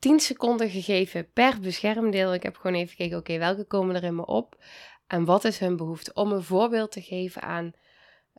10 0.01 0.19
seconden 0.19 0.69
gegeven 0.69 1.31
per 1.31 1.59
beschermdeel. 1.59 2.33
Ik 2.33 2.43
heb 2.43 2.55
gewoon 2.55 2.75
even 2.75 2.95
gekeken, 2.95 3.17
oké, 3.17 3.37
welke 3.37 3.63
komen 3.63 3.95
er 3.95 4.03
in 4.03 4.15
me 4.15 4.25
op? 4.25 4.63
En 5.07 5.25
wat 5.25 5.43
is 5.43 5.59
hun 5.59 5.77
behoefte? 5.77 6.13
Om 6.13 6.31
een 6.31 6.43
voorbeeld 6.43 6.91
te 6.91 7.01
geven 7.01 7.41
aan 7.41 7.73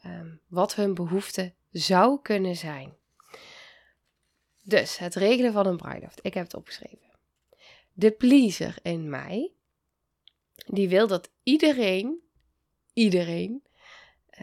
um, 0.05 0.41
wat 0.47 0.75
hun 0.75 0.95
behoefte 0.95 1.53
zou 1.71 2.23
kunnen 2.23 2.57
zijn. 2.57 2.95
Dus 4.63 4.99
het 4.99 5.15
regelen 5.15 5.53
van 5.53 5.67
een 5.67 5.77
bruiloft. 5.77 6.19
Ik 6.23 6.35
heb 6.35 6.45
het 6.45 6.55
opgeschreven. 6.55 7.11
De 7.93 8.11
pleaser 8.11 8.77
in 8.83 9.11
mij, 9.11 9.53
die 10.67 10.89
wil 10.89 11.07
dat 11.07 11.31
iedereen, 11.43 12.21
iedereen, 12.93 13.63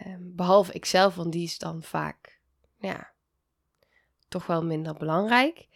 um, 0.06 0.32
behalve 0.36 0.72
ikzelf, 0.72 1.14
want 1.14 1.32
die 1.32 1.44
is 1.44 1.58
dan 1.58 1.82
vaak, 1.82 2.40
ja, 2.78 3.12
toch 4.28 4.46
wel 4.46 4.64
minder 4.64 4.94
belangrijk, 4.94 5.68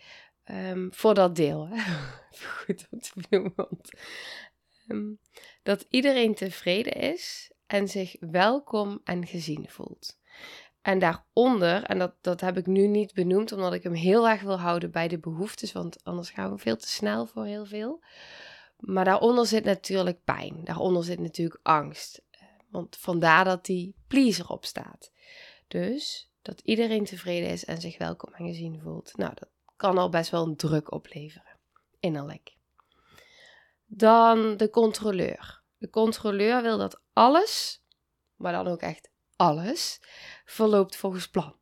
um, 0.51 0.89
voor 0.95 1.15
dat 1.15 1.37
deel. 1.37 1.69
Goed 2.65 2.87
om 2.91 3.01
te 3.01 3.11
benoemen. 3.29 3.53
Want, 3.57 3.91
dat 5.63 5.87
iedereen 5.89 6.35
tevreden 6.35 6.93
is 6.93 7.53
en 7.67 7.89
zich 7.89 8.17
welkom 8.21 9.01
en 9.05 9.27
gezien 9.27 9.69
voelt. 9.69 10.19
En 10.83 10.99
daaronder, 10.99 11.83
en 11.83 11.99
dat, 11.99 12.15
dat 12.21 12.41
heb 12.41 12.57
ik 12.57 12.67
nu 12.67 12.87
niet 12.87 13.15
benoemd 13.15 13.53
omdat 13.53 13.73
ik 13.73 13.83
hem 13.83 13.93
heel 13.93 14.29
erg 14.29 14.43
wil 14.43 14.59
houden 14.61 14.91
bij 14.91 15.09
de 15.09 15.19
behoeftes, 15.19 15.73
want 15.73 16.05
anders 16.05 16.31
gaan 16.31 16.51
we 16.51 16.59
veel 16.59 16.77
te 16.77 16.89
snel 16.89 17.27
voor 17.27 17.45
heel 17.45 17.67
veel. 17.67 18.05
Maar 18.79 19.05
daaronder 19.05 19.47
zit 19.47 19.65
natuurlijk 19.65 20.25
pijn, 20.25 20.61
daaronder 20.65 21.05
zit 21.05 21.19
natuurlijk 21.19 21.61
angst. 21.63 22.23
Want 22.71 22.97
vandaar 22.97 23.45
dat 23.45 23.65
die 23.65 23.95
pleaser 24.07 24.49
op 24.49 24.65
staat. 24.65 25.13
Dus 25.69 26.31
dat 26.43 26.61
iedereen 26.61 27.05
tevreden 27.05 27.49
is 27.49 27.65
en 27.65 27.81
zich 27.81 27.99
welkom 27.99 28.33
en 28.35 28.47
gezien 28.47 28.81
voelt. 28.81 29.17
Nou, 29.17 29.33
dat 29.35 29.49
kan 29.85 29.99
al 29.99 30.09
best 30.09 30.31
wel 30.31 30.47
een 30.47 30.57
druk 30.57 30.93
opleveren, 30.93 31.59
innerlijk. 32.01 32.57
Dan 33.87 34.57
de 34.57 34.71
controleur. 34.71 35.63
De 35.79 35.91
controleur 35.91 36.63
wil 36.63 36.79
dat 36.79 37.01
alles, 37.13 37.83
maar 38.37 38.53
dan 38.53 38.67
ook 38.67 38.81
echt 38.81 39.11
alles, 39.37 40.01
verloopt 40.45 40.97
volgens 40.97 41.29
plan. 41.29 41.57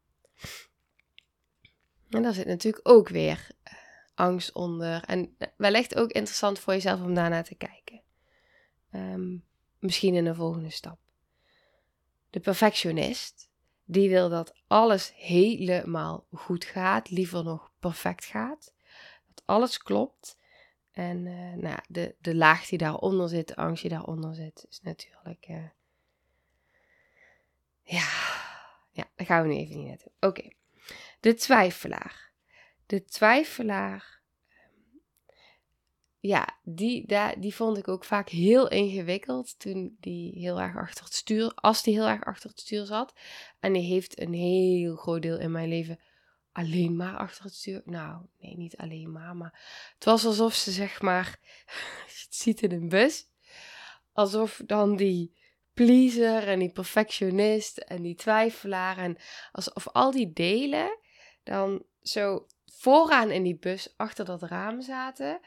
En 2.08 2.22
daar 2.22 2.32
zit 2.32 2.46
natuurlijk 2.46 2.88
ook 2.88 3.08
weer 3.08 3.48
uh, 3.64 3.72
angst 4.14 4.52
onder. 4.52 5.04
En 5.04 5.36
wellicht 5.56 5.96
ook 5.96 6.10
interessant 6.10 6.58
voor 6.58 6.72
jezelf 6.72 7.00
om 7.00 7.14
daarnaar 7.14 7.44
te 7.44 7.54
kijken. 7.54 8.02
Um, 8.90 9.44
misschien 9.78 10.14
in 10.14 10.26
een 10.26 10.34
volgende 10.34 10.70
stap. 10.70 10.98
De 12.30 12.40
perfectionist, 12.40 13.50
die 13.84 14.08
wil 14.08 14.28
dat 14.28 14.54
alles 14.66 15.12
helemaal 15.16 16.26
goed 16.32 16.64
gaat, 16.64 17.10
liever 17.10 17.44
nog 17.44 17.72
perfect 17.80 18.24
gaat. 18.24 18.74
Dat 19.34 19.42
alles 19.46 19.78
klopt. 19.78 20.40
En 20.92 21.26
uh, 21.26 21.52
nou, 21.52 21.78
de, 21.88 22.14
de 22.20 22.34
laag 22.34 22.66
die 22.66 22.78
daaronder 22.78 23.28
zit, 23.28 23.48
de 23.48 23.56
angst 23.56 23.82
die 23.82 23.90
daaronder 23.90 24.34
zit, 24.34 24.66
is 24.68 24.80
natuurlijk. 24.82 25.48
Uh, 25.48 25.68
ja, 27.82 28.08
ja, 28.90 29.04
daar 29.16 29.26
gaan 29.26 29.42
we 29.42 29.48
nu 29.48 29.54
even 29.54 29.76
niet 29.76 29.88
naartoe. 29.88 30.12
Oké, 30.20 30.50
de 31.20 31.34
twijfelaar. 31.34 32.32
De 32.86 33.04
twijfelaar. 33.04 34.21
Ja, 36.22 36.58
die, 36.62 37.06
daar, 37.06 37.40
die 37.40 37.54
vond 37.54 37.76
ik 37.76 37.88
ook 37.88 38.04
vaak 38.04 38.28
heel 38.28 38.68
ingewikkeld 38.68 39.58
toen 39.58 39.96
die 40.00 40.38
heel 40.38 40.60
erg 40.60 40.76
achter 40.76 41.04
het 41.04 41.14
stuur, 41.14 41.52
als 41.54 41.82
die 41.82 41.94
heel 41.94 42.08
erg 42.08 42.24
achter 42.24 42.50
het 42.50 42.60
stuur 42.60 42.84
zat. 42.84 43.12
En 43.60 43.72
die 43.72 43.82
heeft 43.82 44.20
een 44.20 44.32
heel 44.32 44.96
groot 44.96 45.22
deel 45.22 45.38
in 45.38 45.50
mijn 45.50 45.68
leven 45.68 45.98
alleen 46.52 46.96
maar 46.96 47.16
achter 47.16 47.44
het 47.44 47.54
stuur. 47.54 47.82
Nou, 47.84 48.22
nee, 48.40 48.56
niet 48.56 48.76
alleen 48.76 49.12
maar. 49.12 49.36
Maar 49.36 49.60
het 49.94 50.04
was 50.04 50.24
alsof 50.24 50.54
ze, 50.54 50.70
zeg 50.70 51.00
maar, 51.00 51.38
je 52.06 52.26
ziet 52.30 52.62
in 52.62 52.72
een 52.72 52.88
bus. 52.88 53.28
Alsof 54.12 54.62
dan 54.66 54.96
die 54.96 55.36
pleaser 55.74 56.48
en 56.48 56.58
die 56.58 56.72
perfectionist 56.72 57.78
en 57.78 58.02
die 58.02 58.14
twijfelaar 58.14 58.98
en 58.98 59.16
alsof 59.52 59.88
al 59.88 60.10
die 60.10 60.32
delen 60.32 60.98
dan 61.42 61.84
zo 62.02 62.46
vooraan 62.72 63.30
in 63.30 63.42
die 63.42 63.58
bus 63.58 63.94
achter 63.96 64.24
dat 64.24 64.42
raam 64.42 64.82
zaten. 64.82 65.40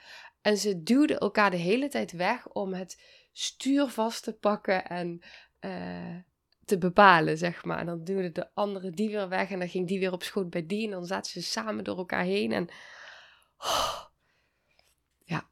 En 0.45 0.57
ze 0.57 0.83
duwden 0.83 1.17
elkaar 1.17 1.51
de 1.51 1.57
hele 1.57 1.87
tijd 1.87 2.11
weg 2.11 2.47
om 2.47 2.73
het 2.73 3.01
stuur 3.31 3.87
vast 3.87 4.23
te 4.23 4.33
pakken 4.33 4.85
en 4.85 5.21
uh, 5.61 6.15
te 6.65 6.77
bepalen, 6.77 7.37
zeg 7.37 7.63
maar. 7.63 7.79
En 7.79 7.85
dan 7.85 8.03
duwde 8.03 8.31
de 8.31 8.49
andere 8.53 8.89
die 8.89 9.09
weer 9.09 9.29
weg 9.29 9.49
en 9.49 9.59
dan 9.59 9.69
ging 9.69 9.87
die 9.87 9.99
weer 9.99 10.11
op 10.11 10.23
schoot 10.23 10.49
bij 10.49 10.65
die. 10.65 10.85
En 10.85 10.91
dan 10.91 11.05
zaten 11.05 11.31
ze 11.31 11.41
samen 11.41 11.83
door 11.83 11.97
elkaar 11.97 12.23
heen. 12.23 12.51
En 12.51 12.67
ja. 15.33 15.47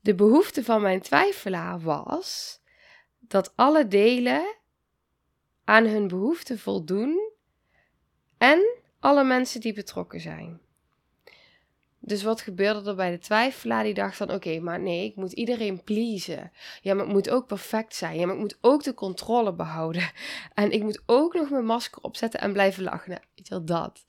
De 0.00 0.14
behoefte 0.14 0.64
van 0.64 0.82
mijn 0.82 1.00
twijfelaar 1.00 1.80
was 1.80 2.60
dat 3.18 3.56
alle 3.56 3.88
delen 3.88 4.56
aan 5.64 5.86
hun 5.86 6.08
behoeften 6.08 6.58
voldoen 6.58 7.32
en 8.38 8.78
alle 9.00 9.24
mensen 9.24 9.60
die 9.60 9.72
betrokken 9.72 10.20
zijn. 10.20 10.65
Dus 12.06 12.22
wat 12.22 12.40
gebeurde 12.40 12.90
er 12.90 12.96
bij 12.96 13.10
de 13.10 13.18
twijfelaar? 13.18 13.84
Die 13.84 13.94
dacht 13.94 14.18
dan: 14.18 14.30
oké, 14.30 14.60
maar 14.60 14.80
nee, 14.80 15.04
ik 15.04 15.16
moet 15.16 15.32
iedereen 15.32 15.82
pleasen. 15.82 16.52
Ja, 16.80 16.94
maar 16.94 17.04
het 17.04 17.14
moet 17.14 17.30
ook 17.30 17.46
perfect 17.46 17.94
zijn. 17.94 18.18
Ja, 18.18 18.26
maar 18.26 18.34
ik 18.34 18.40
moet 18.40 18.58
ook 18.60 18.82
de 18.82 18.94
controle 18.94 19.54
behouden. 19.54 20.10
En 20.54 20.70
ik 20.70 20.82
moet 20.82 21.02
ook 21.06 21.34
nog 21.34 21.50
mijn 21.50 21.64
masker 21.64 22.02
opzetten 22.02 22.40
en 22.40 22.52
blijven 22.52 22.82
lachen. 22.82 23.10
Nou, 23.10 23.22
weet 23.34 23.48
wel, 23.48 23.64
dat. 23.64 24.04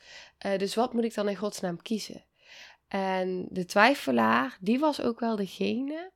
Uh, 0.45 0.57
dus 0.57 0.75
wat 0.75 0.93
moet 0.93 1.03
ik 1.03 1.13
dan 1.13 1.29
in 1.29 1.35
godsnaam 1.35 1.81
kiezen? 1.81 2.25
En 2.87 3.47
de 3.49 3.65
twijfelaar, 3.65 4.57
die 4.59 4.79
was 4.79 5.01
ook 5.01 5.19
wel 5.19 5.35
degene 5.35 6.11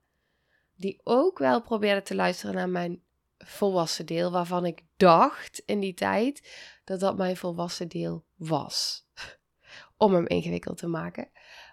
die 0.76 1.00
ook 1.04 1.38
wel 1.38 1.62
probeerde 1.62 2.02
te 2.02 2.16
luisteren 2.16 2.56
naar 2.56 2.70
mijn 2.70 3.02
volwassen 3.38 4.06
deel, 4.06 4.32
waarvan 4.32 4.66
ik 4.66 4.84
dacht 4.98 5.62
in 5.66 5.80
die 5.80 5.94
tijd 5.94 6.50
dat 6.84 7.00
dat 7.00 7.18
mijn 7.18 7.38
volwassen 7.38 7.88
deel 7.88 8.26
was 8.36 9.06
om 9.98 10.14
hem 10.14 10.28
ingewikkeld 10.28 10.78
te 10.78 10.88
maken. 10.88 11.30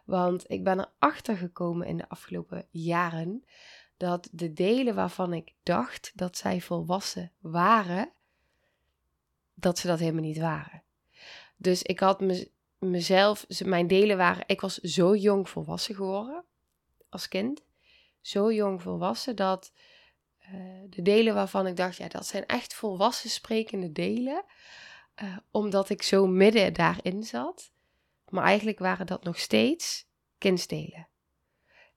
Want 0.09 0.51
ik 0.51 0.65
ben 0.65 0.79
erachter 0.79 1.37
gekomen 1.37 1.87
in 1.87 1.97
de 1.97 2.09
afgelopen 2.09 2.67
jaren 2.71 3.45
dat 3.97 4.29
de 4.33 4.53
delen 4.53 4.95
waarvan 4.95 5.33
ik 5.33 5.55
dacht 5.63 6.13
dat 6.15 6.37
zij 6.37 6.61
volwassen 6.61 7.33
waren, 7.39 8.11
dat 9.55 9.79
ze 9.79 9.87
dat 9.87 9.99
helemaal 9.99 10.23
niet 10.23 10.39
waren. 10.39 10.83
Dus 11.57 11.83
ik 11.83 12.01
had 12.01 12.21
me, 12.21 12.51
mezelf, 12.79 13.47
mijn 13.65 13.87
delen 13.87 14.17
waren, 14.17 14.45
ik 14.47 14.61
was 14.61 14.79
zo 14.79 15.17
jong 15.17 15.49
volwassen 15.49 15.95
geworden 15.95 16.45
als 17.09 17.29
kind. 17.29 17.65
Zo 18.21 18.53
jong 18.53 18.83
volwassen 18.83 19.37
dat 19.37 19.73
uh, 20.41 20.83
de 20.89 21.03
delen 21.03 21.35
waarvan 21.35 21.67
ik 21.67 21.77
dacht, 21.77 21.97
ja, 21.97 22.09
dat 22.09 22.27
zijn 22.27 22.47
echt 22.47 22.75
volwassen 22.75 23.31
sprekende 23.31 23.93
delen. 23.93 24.45
Uh, 25.23 25.37
omdat 25.51 25.89
ik 25.89 26.03
zo 26.03 26.27
midden 26.27 26.73
daarin 26.73 27.23
zat. 27.23 27.71
Maar 28.31 28.45
eigenlijk 28.45 28.79
waren 28.79 29.07
dat 29.07 29.25
nog 29.25 29.39
steeds 29.39 30.07
kindsdelen. 30.39 31.09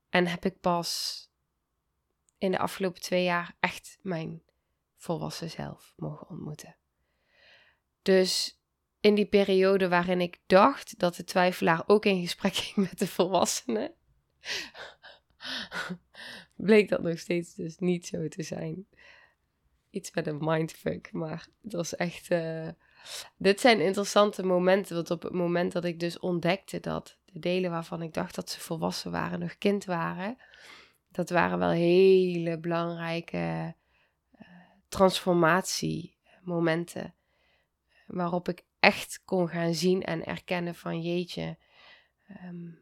En 0.09 0.27
heb 0.27 0.45
ik 0.45 0.59
pas 0.59 1.21
in 2.37 2.51
de 2.51 2.59
afgelopen 2.59 3.01
twee 3.01 3.23
jaar 3.23 3.55
echt 3.59 3.97
mijn 4.01 4.41
volwassen 4.95 5.49
zelf 5.49 5.93
mogen 5.95 6.29
ontmoeten. 6.29 6.75
Dus 8.01 8.59
in 8.99 9.15
die 9.15 9.25
periode 9.25 9.87
waarin 9.87 10.21
ik 10.21 10.39
dacht 10.45 10.99
dat 10.99 11.15
de 11.15 11.23
twijfelaar 11.23 11.83
ook 11.87 12.05
in 12.05 12.21
gesprek 12.21 12.53
ging 12.63 12.87
met 12.89 12.99
de 12.99 13.07
volwassenen, 13.07 13.93
bleek 16.55 16.89
dat 16.89 17.01
nog 17.01 17.19
steeds 17.19 17.55
dus 17.55 17.77
niet 17.77 18.07
zo 18.07 18.27
te 18.27 18.43
zijn. 18.43 18.87
Iets 19.89 20.11
met 20.11 20.27
een 20.27 20.37
mindfuck, 20.39 21.11
maar 21.11 21.47
het 21.61 21.73
was 21.73 21.95
echt. 21.95 22.31
Uh... 22.31 22.69
Dit 23.37 23.61
zijn 23.61 23.81
interessante 23.81 24.43
momenten, 24.43 24.95
want 24.95 25.11
op 25.11 25.21
het 25.21 25.33
moment 25.33 25.71
dat 25.71 25.85
ik 25.85 25.99
dus 25.99 26.19
ontdekte 26.19 26.79
dat 26.79 27.17
de 27.25 27.39
delen 27.39 27.71
waarvan 27.71 28.01
ik 28.01 28.13
dacht 28.13 28.35
dat 28.35 28.49
ze 28.49 28.59
volwassen 28.59 29.11
waren, 29.11 29.39
nog 29.39 29.57
kind 29.57 29.85
waren, 29.85 30.37
dat 31.11 31.29
waren 31.29 31.59
wel 31.59 31.69
hele 31.69 32.59
belangrijke 32.59 33.75
uh, 34.41 34.47
transformatiemomenten. 34.89 37.13
Waarop 38.05 38.49
ik 38.49 38.63
echt 38.79 39.21
kon 39.25 39.49
gaan 39.49 39.73
zien 39.73 40.03
en 40.03 40.25
erkennen 40.25 40.75
van 40.75 41.01
jeetje. 41.01 41.57
Um, 42.45 42.79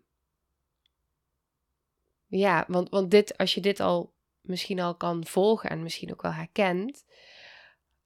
ja, 2.27 2.65
want, 2.67 2.89
want 2.89 3.11
dit, 3.11 3.37
als 3.37 3.53
je 3.53 3.61
dit 3.61 3.79
al 3.79 4.13
misschien 4.41 4.79
al 4.79 4.95
kan 4.95 5.25
volgen 5.25 5.69
en 5.69 5.83
misschien 5.83 6.11
ook 6.11 6.21
wel 6.21 6.33
herkent, 6.33 7.05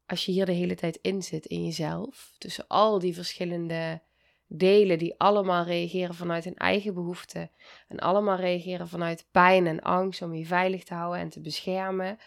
als 0.06 0.26
je 0.26 0.32
hier 0.32 0.46
de 0.46 0.52
hele 0.52 0.76
tijd 0.76 1.00
in 1.02 1.24
zit 1.24 1.46
in 1.46 1.66
jezelf, 1.66 2.36
tussen 2.38 2.68
al 2.68 3.00
die 3.00 3.14
verschillende 3.14 4.02
delen 4.48 4.98
die 4.98 5.20
allemaal 5.20 5.64
reageren 5.64 6.16
vanuit 6.16 6.44
hun 6.44 6.58
eigen 6.58 6.94
behoeften 6.94 7.52
en 7.88 8.00
allemaal 8.00 8.38
reageren 8.38 8.88
vanuit 8.88 9.28
pijn 9.32 9.68
en 9.68 9.82
angst 9.82 10.22
om 10.22 10.34
je 10.34 10.46
veilig 10.46 10.84
te 10.84 10.94
houden 10.94 11.22
en 11.22 11.30
te 11.30 11.42
beschermen. 11.42 12.18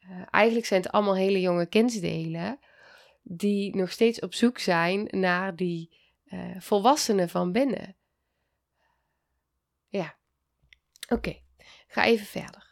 Uh, 0.00 0.22
eigenlijk 0.30 0.66
zijn 0.66 0.82
het 0.82 0.92
allemaal 0.92 1.16
hele 1.16 1.40
jonge 1.40 1.66
kindsdelen 1.66 2.58
die 3.22 3.76
nog 3.76 3.90
steeds 3.90 4.20
op 4.20 4.34
zoek 4.34 4.58
zijn 4.58 5.08
naar 5.10 5.56
die 5.56 5.96
uh, 6.24 6.60
volwassenen 6.60 7.28
van 7.28 7.52
binnen. 7.52 7.96
Ja, 9.88 10.16
oké, 11.08 11.40
ga 11.86 12.04
even 12.04 12.26
verder. 12.26 12.67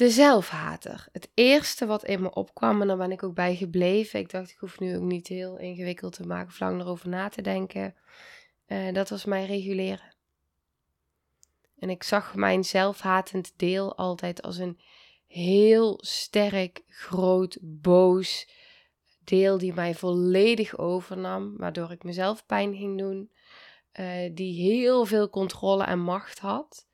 De 0.00 0.10
zelfhater. 0.10 1.06
Het 1.12 1.30
eerste 1.34 1.86
wat 1.86 2.04
in 2.04 2.22
me 2.22 2.34
opkwam, 2.34 2.80
en 2.80 2.86
daar 2.88 2.96
ben 2.96 3.12
ik 3.12 3.22
ook 3.22 3.34
bij 3.34 3.56
gebleven. 3.56 4.20
Ik 4.20 4.30
dacht, 4.30 4.50
ik 4.50 4.58
hoef 4.58 4.80
nu 4.80 4.96
ook 4.96 5.02
niet 5.02 5.26
heel 5.26 5.58
ingewikkeld 5.58 6.12
te 6.12 6.26
maken 6.26 6.48
of 6.48 6.60
lang 6.60 6.80
erover 6.80 7.08
na 7.08 7.28
te 7.28 7.42
denken. 7.42 7.94
Uh, 8.66 8.92
dat 8.92 9.08
was 9.08 9.24
mij 9.24 9.46
reguleren. 9.46 10.14
En 11.78 11.90
ik 11.90 12.02
zag 12.02 12.34
mijn 12.34 12.64
zelfhatend 12.64 13.52
deel 13.56 13.96
altijd 13.96 14.42
als 14.42 14.58
een 14.58 14.80
heel 15.26 15.98
sterk, 16.02 16.82
groot, 16.86 17.58
boos 17.60 18.48
deel 19.24 19.58
die 19.58 19.72
mij 19.72 19.94
volledig 19.94 20.78
overnam, 20.78 21.56
waardoor 21.56 21.90
ik 21.90 22.04
mezelf 22.04 22.46
pijn 22.46 22.76
ging 22.76 22.98
doen, 22.98 23.30
uh, 24.00 24.34
die 24.34 24.62
heel 24.62 25.04
veel 25.04 25.30
controle 25.30 25.84
en 25.84 26.00
macht 26.00 26.38
had. 26.38 26.88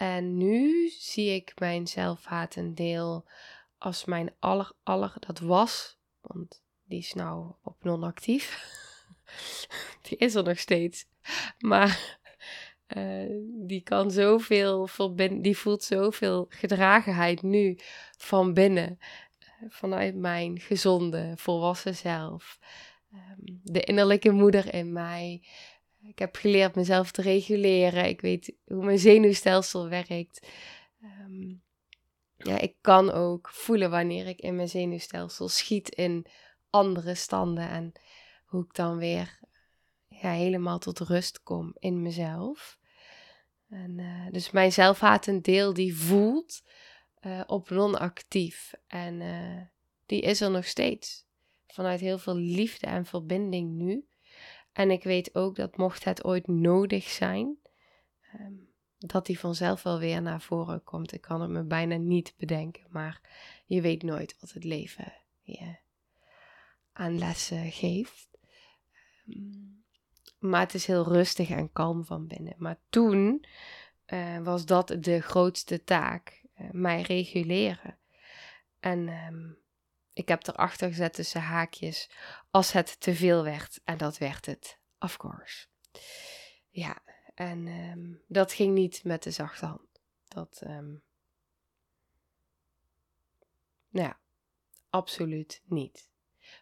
En 0.00 0.36
nu 0.36 0.88
zie 0.88 1.34
ik 1.34 1.52
mijn 1.58 1.86
zelfhatend 1.86 2.76
deel 2.76 3.24
als 3.78 4.04
mijn 4.04 4.34
aller, 4.38 4.72
aller, 4.82 5.14
dat 5.18 5.38
was, 5.38 5.98
want 6.20 6.62
die 6.84 6.98
is 6.98 7.12
nou 7.12 7.52
op 7.62 7.76
non-actief. 7.84 8.64
die 10.08 10.18
is 10.18 10.34
er 10.34 10.42
nog 10.42 10.58
steeds. 10.58 11.06
Maar 11.58 12.18
uh, 12.96 13.36
die 13.66 13.80
kan 13.80 14.10
zoveel 14.10 14.86
verbinden, 14.86 15.42
die 15.42 15.56
voelt 15.56 15.82
zoveel 15.82 16.46
gedragenheid 16.48 17.42
nu 17.42 17.78
van 18.18 18.54
binnen. 18.54 18.98
Uh, 18.98 19.70
vanuit 19.70 20.14
mijn 20.14 20.60
gezonde, 20.60 21.32
volwassen 21.36 21.94
zelf. 21.94 22.58
Um, 23.12 23.60
de 23.62 23.80
innerlijke 23.80 24.30
moeder 24.30 24.74
in 24.74 24.92
mij. 24.92 25.42
Ik 26.02 26.18
heb 26.18 26.36
geleerd 26.36 26.74
mezelf 26.74 27.10
te 27.10 27.22
reguleren. 27.22 28.08
Ik 28.08 28.20
weet 28.20 28.52
hoe 28.64 28.84
mijn 28.84 28.98
zenuwstelsel 28.98 29.88
werkt. 29.88 30.46
Um, 31.02 31.62
ja, 32.36 32.58
ik 32.58 32.74
kan 32.80 33.10
ook 33.10 33.48
voelen 33.48 33.90
wanneer 33.90 34.26
ik 34.26 34.40
in 34.40 34.56
mijn 34.56 34.68
zenuwstelsel 34.68 35.48
schiet 35.48 35.88
in 35.88 36.26
andere 36.70 37.14
standen. 37.14 37.68
En 37.68 37.92
hoe 38.44 38.64
ik 38.64 38.74
dan 38.74 38.96
weer 38.96 39.38
ja, 40.08 40.32
helemaal 40.32 40.78
tot 40.78 40.98
rust 40.98 41.42
kom 41.42 41.74
in 41.78 42.02
mezelf. 42.02 42.78
En, 43.68 43.98
uh, 43.98 44.30
dus 44.30 44.50
mijn 44.50 44.72
zelfhatend 44.72 45.44
deel 45.44 45.74
die 45.74 45.96
voelt 45.96 46.62
uh, 47.20 47.40
op 47.46 47.70
non-actief. 47.70 48.72
En 48.86 49.20
uh, 49.20 49.60
die 50.06 50.20
is 50.20 50.40
er 50.40 50.50
nog 50.50 50.66
steeds. 50.66 51.24
Vanuit 51.66 52.00
heel 52.00 52.18
veel 52.18 52.36
liefde 52.36 52.86
en 52.86 53.06
verbinding 53.06 53.70
nu. 53.70 54.04
En 54.80 54.90
ik 54.90 55.02
weet 55.02 55.34
ook 55.34 55.56
dat 55.56 55.76
mocht 55.76 56.04
het 56.04 56.24
ooit 56.24 56.46
nodig 56.46 57.08
zijn, 57.08 57.58
um, 58.34 58.68
dat 58.98 59.26
die 59.26 59.38
vanzelf 59.38 59.82
wel 59.82 59.98
weer 59.98 60.22
naar 60.22 60.40
voren 60.40 60.84
komt. 60.84 61.12
Ik 61.12 61.20
kan 61.20 61.40
het 61.40 61.50
me 61.50 61.62
bijna 61.62 61.96
niet 61.96 62.34
bedenken, 62.36 62.86
maar 62.88 63.20
je 63.66 63.80
weet 63.80 64.02
nooit 64.02 64.36
wat 64.40 64.50
het 64.50 64.64
leven 64.64 65.12
je 65.40 65.76
aan 66.92 67.18
lessen 67.18 67.70
geeft. 67.72 68.28
Um, 69.28 69.84
maar 70.38 70.60
het 70.60 70.74
is 70.74 70.86
heel 70.86 71.04
rustig 71.04 71.50
en 71.50 71.72
kalm 71.72 72.04
van 72.04 72.26
binnen. 72.26 72.54
Maar 72.56 72.78
toen 72.90 73.44
uh, 74.06 74.38
was 74.38 74.66
dat 74.66 74.96
de 75.00 75.20
grootste 75.20 75.84
taak, 75.84 76.44
uh, 76.60 76.70
mij 76.70 77.02
reguleren. 77.02 77.98
En 78.78 79.08
um, 79.08 79.59
ik 80.20 80.28
heb 80.28 80.46
erachter 80.46 80.88
gezet 80.88 81.14
tussen 81.14 81.40
haakjes 81.40 82.10
als 82.50 82.72
het 82.72 83.00
te 83.00 83.14
veel 83.14 83.42
werd. 83.42 83.80
En 83.84 83.98
dat 83.98 84.18
werd 84.18 84.46
het, 84.46 84.78
of 84.98 85.16
course. 85.16 85.66
Ja, 86.68 87.02
en 87.34 87.66
um, 87.66 88.22
dat 88.28 88.52
ging 88.52 88.74
niet 88.74 89.04
met 89.04 89.22
de 89.22 89.30
zachte 89.30 89.66
hand. 89.66 90.00
Dat, 90.28 90.60
um, 90.64 91.02
nou 93.88 94.06
ja, 94.06 94.18
absoluut 94.90 95.62
niet. 95.64 96.10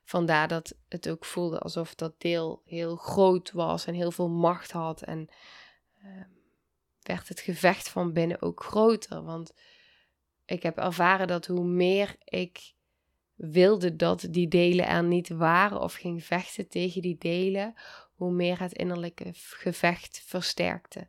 Vandaar 0.04 0.48
dat 0.48 0.76
het 0.88 1.08
ook 1.08 1.24
voelde 1.24 1.58
alsof 1.58 1.94
dat 1.94 2.20
deel 2.20 2.62
heel 2.64 2.96
groot 2.96 3.52
was 3.52 3.86
en 3.86 3.94
heel 3.94 4.10
veel 4.10 4.28
macht 4.28 4.70
had. 4.70 5.02
En 5.02 5.28
um, 6.04 6.36
werd 7.02 7.28
het 7.28 7.40
gevecht 7.40 7.88
van 7.88 8.12
binnen 8.12 8.42
ook 8.42 8.62
groter. 8.64 9.22
Want 9.22 9.52
ik 10.44 10.62
heb 10.62 10.76
ervaren 10.76 11.26
dat 11.26 11.46
hoe 11.46 11.64
meer 11.64 12.16
ik 12.24 12.76
wilde 13.38 13.96
dat 13.96 14.26
die 14.30 14.48
delen 14.48 14.86
er 14.86 15.04
niet 15.04 15.28
waren 15.28 15.80
of 15.80 15.94
ging 15.94 16.24
vechten 16.24 16.68
tegen 16.68 17.02
die 17.02 17.18
delen, 17.18 17.74
hoe 18.14 18.32
meer 18.32 18.60
het 18.60 18.72
innerlijke 18.72 19.30
gevecht 19.34 20.22
versterkte. 20.26 21.08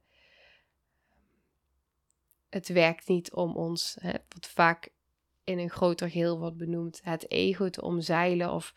Het 2.50 2.68
werkt 2.68 3.08
niet 3.08 3.34
om 3.34 3.56
ons, 3.56 3.98
hè, 4.00 4.12
wat 4.12 4.48
vaak 4.48 4.89
in 5.44 5.60
een 5.60 5.70
groter 5.70 6.10
geheel 6.10 6.39
wordt 6.39 6.58
benoemd, 6.58 7.00
het 7.04 7.32
ego 7.32 7.70
te 7.70 7.82
omzeilen 7.82 8.54
of 8.54 8.74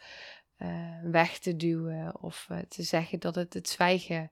uh, 0.59 1.03
weg 1.03 1.39
te 1.39 1.57
duwen 1.57 2.21
of 2.21 2.47
uh, 2.51 2.59
te 2.59 2.83
zeggen 2.83 3.21
dat 3.21 3.35
het 3.35 3.55
het 3.55 3.69
zwijgen 3.69 4.31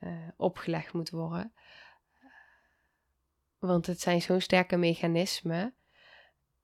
uh, 0.00 0.28
opgelegd 0.36 0.92
moet 0.92 1.10
worden. 1.10 1.52
Want 3.58 3.86
het 3.86 4.00
zijn 4.00 4.22
zo'n 4.22 4.40
sterke 4.40 4.76
mechanismen 4.76 5.74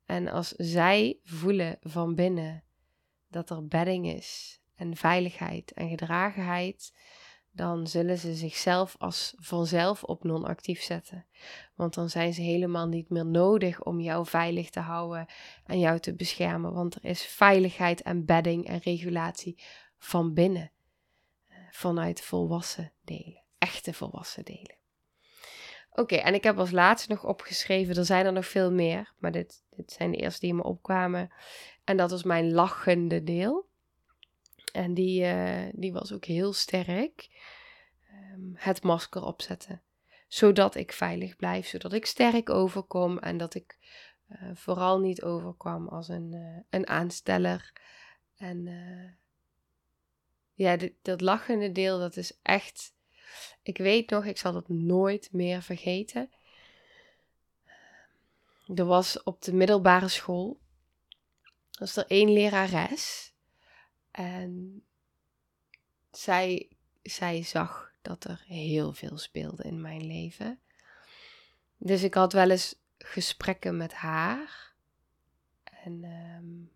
en 0.07 0.29
als 0.29 0.49
zij 0.49 1.19
voelen 1.23 1.79
van 1.81 2.15
binnen 2.15 2.65
dat 3.29 3.51
er 3.51 3.67
bedding 3.67 4.07
is 4.07 4.61
en 4.75 4.97
veiligheid 4.97 5.73
en 5.73 5.89
gedragenheid, 5.89 6.93
dan 7.51 7.87
zullen 7.87 8.19
ze 8.19 8.35
zichzelf 8.35 8.97
als 8.99 9.35
vanzelf 9.37 10.03
op 10.05 10.25
non-actief 10.25 10.83
zetten. 10.83 11.27
Want 11.75 11.95
dan 11.95 12.11
zijn 12.11 12.35
ze 12.35 12.43
helemaal 12.43 12.87
niet 12.87 13.09
meer 13.11 13.27
nodig 13.27 13.83
om 13.83 14.01
jou 14.01 14.27
veilig 14.27 14.71
te 14.71 14.81
houden 14.81 15.27
en 15.65 15.79
jou 15.79 15.99
te 15.99 16.15
beschermen. 16.15 16.73
Want 16.73 16.95
er 16.95 17.05
is 17.05 17.23
veiligheid 17.23 18.03
en 18.03 18.25
bedding 18.25 18.67
en 18.67 18.79
regulatie 18.79 19.63
van 19.99 20.35
binnen. 20.35 20.73
vanuit 21.71 22.21
volwassen 22.21 22.93
delen. 23.05 23.43
Echte 23.59 23.93
volwassen 23.93 24.45
delen. 24.45 24.84
Oké, 25.97 26.15
en 26.15 26.35
ik 26.35 26.45
heb 26.45 26.59
als 26.59 26.71
laatste 26.71 27.13
nog 27.13 27.25
opgeschreven, 27.25 27.97
er 27.97 28.05
zijn 28.05 28.27
er 28.27 28.33
nog 28.33 28.47
veel 28.47 28.73
meer, 28.73 29.13
maar 29.19 29.33
dit, 29.33 29.65
dit 29.71 29.93
zijn 29.93 30.11
de 30.11 30.17
eerste 30.17 30.41
die 30.41 30.55
me 30.55 30.63
opkwamen. 30.63 31.33
En 31.85 31.97
dat 31.97 32.11
was 32.11 32.23
mijn 32.23 32.53
lachende 32.53 33.23
deel. 33.23 33.69
En 34.73 34.95
die, 34.95 35.23
uh, 35.23 35.69
die 35.73 35.93
was 35.93 36.13
ook 36.13 36.25
heel 36.25 36.53
sterk. 36.53 37.29
Um, 38.33 38.53
het 38.55 38.83
masker 38.83 39.23
opzetten. 39.23 39.83
Zodat 40.29 40.75
ik 40.75 40.93
veilig 40.93 41.37
blijf, 41.37 41.67
zodat 41.67 41.93
ik 41.93 42.07
sterk 42.07 42.51
overkom 42.51 43.19
en 43.19 43.37
dat 43.37 43.55
ik 43.55 43.79
uh, 44.29 44.51
vooral 44.55 44.99
niet 45.01 45.23
overkwam 45.23 45.89
als 45.89 46.09
een, 46.09 46.33
uh, 46.33 46.59
een 46.71 46.89
aansteller. 46.89 47.73
En 48.37 48.69
ja, 50.53 50.77
dit, 50.77 50.93
dat 51.03 51.21
lachende 51.21 51.73
deel, 51.73 51.99
dat 51.99 52.17
is 52.17 52.39
echt 52.43 52.94
ik 53.63 53.79
weet 53.79 54.11
nog, 54.11 54.25
ik 54.25 54.39
zal 54.39 54.53
dat 54.53 54.69
nooit 54.69 55.29
meer 55.33 55.63
vergeten. 55.63 56.31
Er 58.75 58.85
was 58.85 59.23
op 59.23 59.43
de 59.43 59.53
middelbare 59.53 60.09
school, 60.09 60.59
was 61.79 61.97
er 61.97 62.07
één 62.07 62.33
lerares. 62.33 63.33
En 64.11 64.83
zij, 66.11 66.69
zij 67.03 67.43
zag 67.43 67.93
dat 68.03 68.25
er 68.25 68.45
heel 68.47 68.93
veel 68.93 69.19
speelde 69.19 69.63
in 69.63 69.81
mijn 69.81 70.07
leven. 70.07 70.59
Dus 71.77 72.03
ik 72.03 72.15
had 72.15 72.33
wel 72.33 72.51
eens 72.51 72.75
gesprekken 72.99 73.77
met 73.77 73.93
haar. 73.93 74.73
En 75.65 76.05
um, 76.05 76.71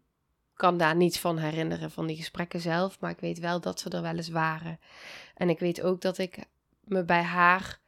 kan 0.55 0.79
daar 0.79 0.97
niets 0.97 1.19
van 1.19 1.39
herinneren 1.39 1.91
van 1.91 2.07
die 2.07 2.17
gesprekken 2.17 2.61
zelf. 2.61 3.01
Maar 3.01 3.11
ik 3.11 3.21
weet 3.21 3.39
wel 3.39 3.61
dat 3.61 3.81
ze 3.81 3.91
er 3.91 4.03
wel 4.03 4.17
eens 4.17 4.29
waren. 4.29 4.81
En 5.39 5.49
ik 5.49 5.59
weet 5.59 5.83
ook 5.83 6.01
dat 6.01 6.19
ik 6.19 6.39
me 6.81 7.05
bij 7.05 7.23
haar 7.23 7.81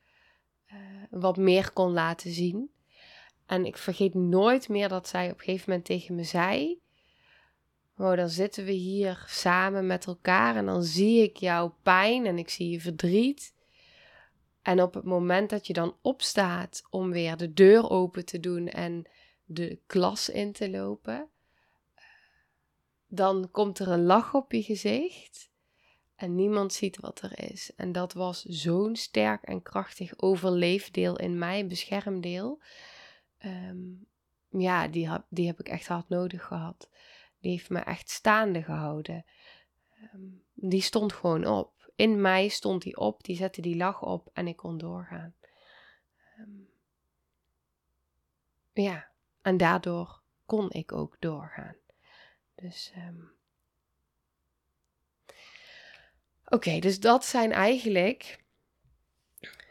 uh, 0.73 0.77
wat 1.11 1.37
meer 1.37 1.73
kon 1.73 1.93
laten 1.93 2.31
zien. 2.31 2.71
En 3.47 3.67
ik 3.67 3.77
vergeet 3.77 4.15
nooit 4.15 4.69
meer 4.69 4.89
dat 4.89 5.09
zij 5.09 5.31
op 5.31 5.39
een 5.39 5.45
gegeven 5.45 5.69
moment 5.69 5.87
tegen 5.87 6.15
me 6.15 6.25
zei: 6.25 6.81
Oh, 7.97 8.17
dan 8.17 8.29
zitten 8.29 8.65
we 8.65 8.73
hier 8.73 9.25
samen 9.27 9.87
met 9.87 10.07
elkaar 10.07 10.57
en 10.57 10.67
dan 10.67 10.83
zie 10.83 11.23
ik 11.23 11.37
jouw 11.37 11.77
pijn 11.83 12.27
en 12.27 12.39
ik 12.39 12.49
zie 12.49 12.71
je 12.71 12.81
verdriet. 12.81 13.55
En 14.63 14.83
op 14.83 14.95
het 14.95 15.05
moment 15.05 15.51
dat 15.51 15.67
je 15.67 15.73
dan 15.73 15.97
opstaat 16.03 16.83
om 16.91 17.11
weer 17.11 17.37
de 17.37 17.53
deur 17.53 17.91
open 17.91 18.25
te 18.25 18.41
doen 18.41 18.69
en 18.69 19.09
de 19.45 19.79
klas 19.87 20.29
in 20.29 20.53
te 20.53 20.71
lopen, 20.71 21.29
dan 23.07 23.49
komt 23.51 23.79
er 23.79 23.89
een 23.89 24.05
lach 24.05 24.35
op 24.35 24.53
je 24.53 24.63
gezicht 24.63 25.50
en 26.21 26.35
niemand 26.35 26.73
ziet 26.73 26.97
wat 26.97 27.21
er 27.21 27.51
is. 27.51 27.75
En 27.77 27.93
dat 27.93 28.13
was 28.13 28.43
zo'n 28.43 28.97
sterk 28.97 29.43
en 29.43 29.63
krachtig 29.63 30.19
overleefdeel 30.19 31.19
in 31.19 31.39
mij, 31.39 31.67
beschermdeel. 31.67 32.63
Um, 33.45 34.07
ja, 34.49 34.89
die, 34.89 35.11
heb, 35.11 35.25
die 35.29 35.47
heb 35.47 35.61
ik 35.61 35.69
echt 35.69 35.87
hard 35.87 36.09
nodig 36.09 36.45
gehad. 36.45 36.91
Die 37.39 37.51
heeft 37.51 37.71
me 37.71 37.79
echt 37.79 38.11
staande 38.11 38.63
gehouden. 38.63 39.25
Um, 40.15 40.43
die 40.55 40.81
stond 40.81 41.13
gewoon 41.13 41.47
op. 41.47 41.93
In 41.95 42.21
mij 42.21 42.49
stond 42.49 42.83
die 42.83 42.97
op, 42.97 43.25
die 43.25 43.37
zette 43.37 43.61
die 43.61 43.77
lach 43.77 44.03
op 44.03 44.31
en 44.33 44.49
ik 44.49 44.57
kon 44.57 44.79
doorgaan. 44.79 45.35
Um, 46.39 46.69
ja, 48.73 49.11
en 49.43 49.57
daardoor 49.57 50.23
kon 50.47 50.71
ik 50.71 50.93
ook 50.93 51.17
doorgaan. 51.19 51.77
Dus 52.55 52.93
Oké, 56.53 56.79
dus 56.79 57.01
dat 57.01 57.25
zijn 57.25 57.53
eigenlijk 57.53 58.45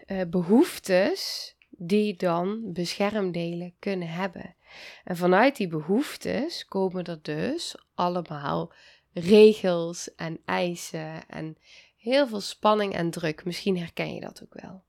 uh, 0.08 0.22
behoeftes 0.28 1.56
die 1.70 2.16
dan 2.16 2.74
beschermdelen 2.74 3.76
kunnen 3.80 4.08
hebben. 4.08 4.56
En 5.04 5.18
vanuit 5.18 5.56
die 5.56 5.68
behoeftes 5.68 6.66
komen 6.66 7.04
er 7.04 7.22
dus 7.22 7.76
allemaal 7.94 8.74
regels 9.14 10.16
en 10.16 10.40
eisen 10.46 11.28
en 11.28 11.58
heel 11.98 12.28
veel 12.28 12.42
spanning 12.42 12.94
en 12.94 13.10
druk. 13.10 13.46
Misschien 13.46 13.78
herken 13.78 14.14
je 14.14 14.20
dat 14.20 14.44
ook 14.44 14.62
wel. 14.62 14.84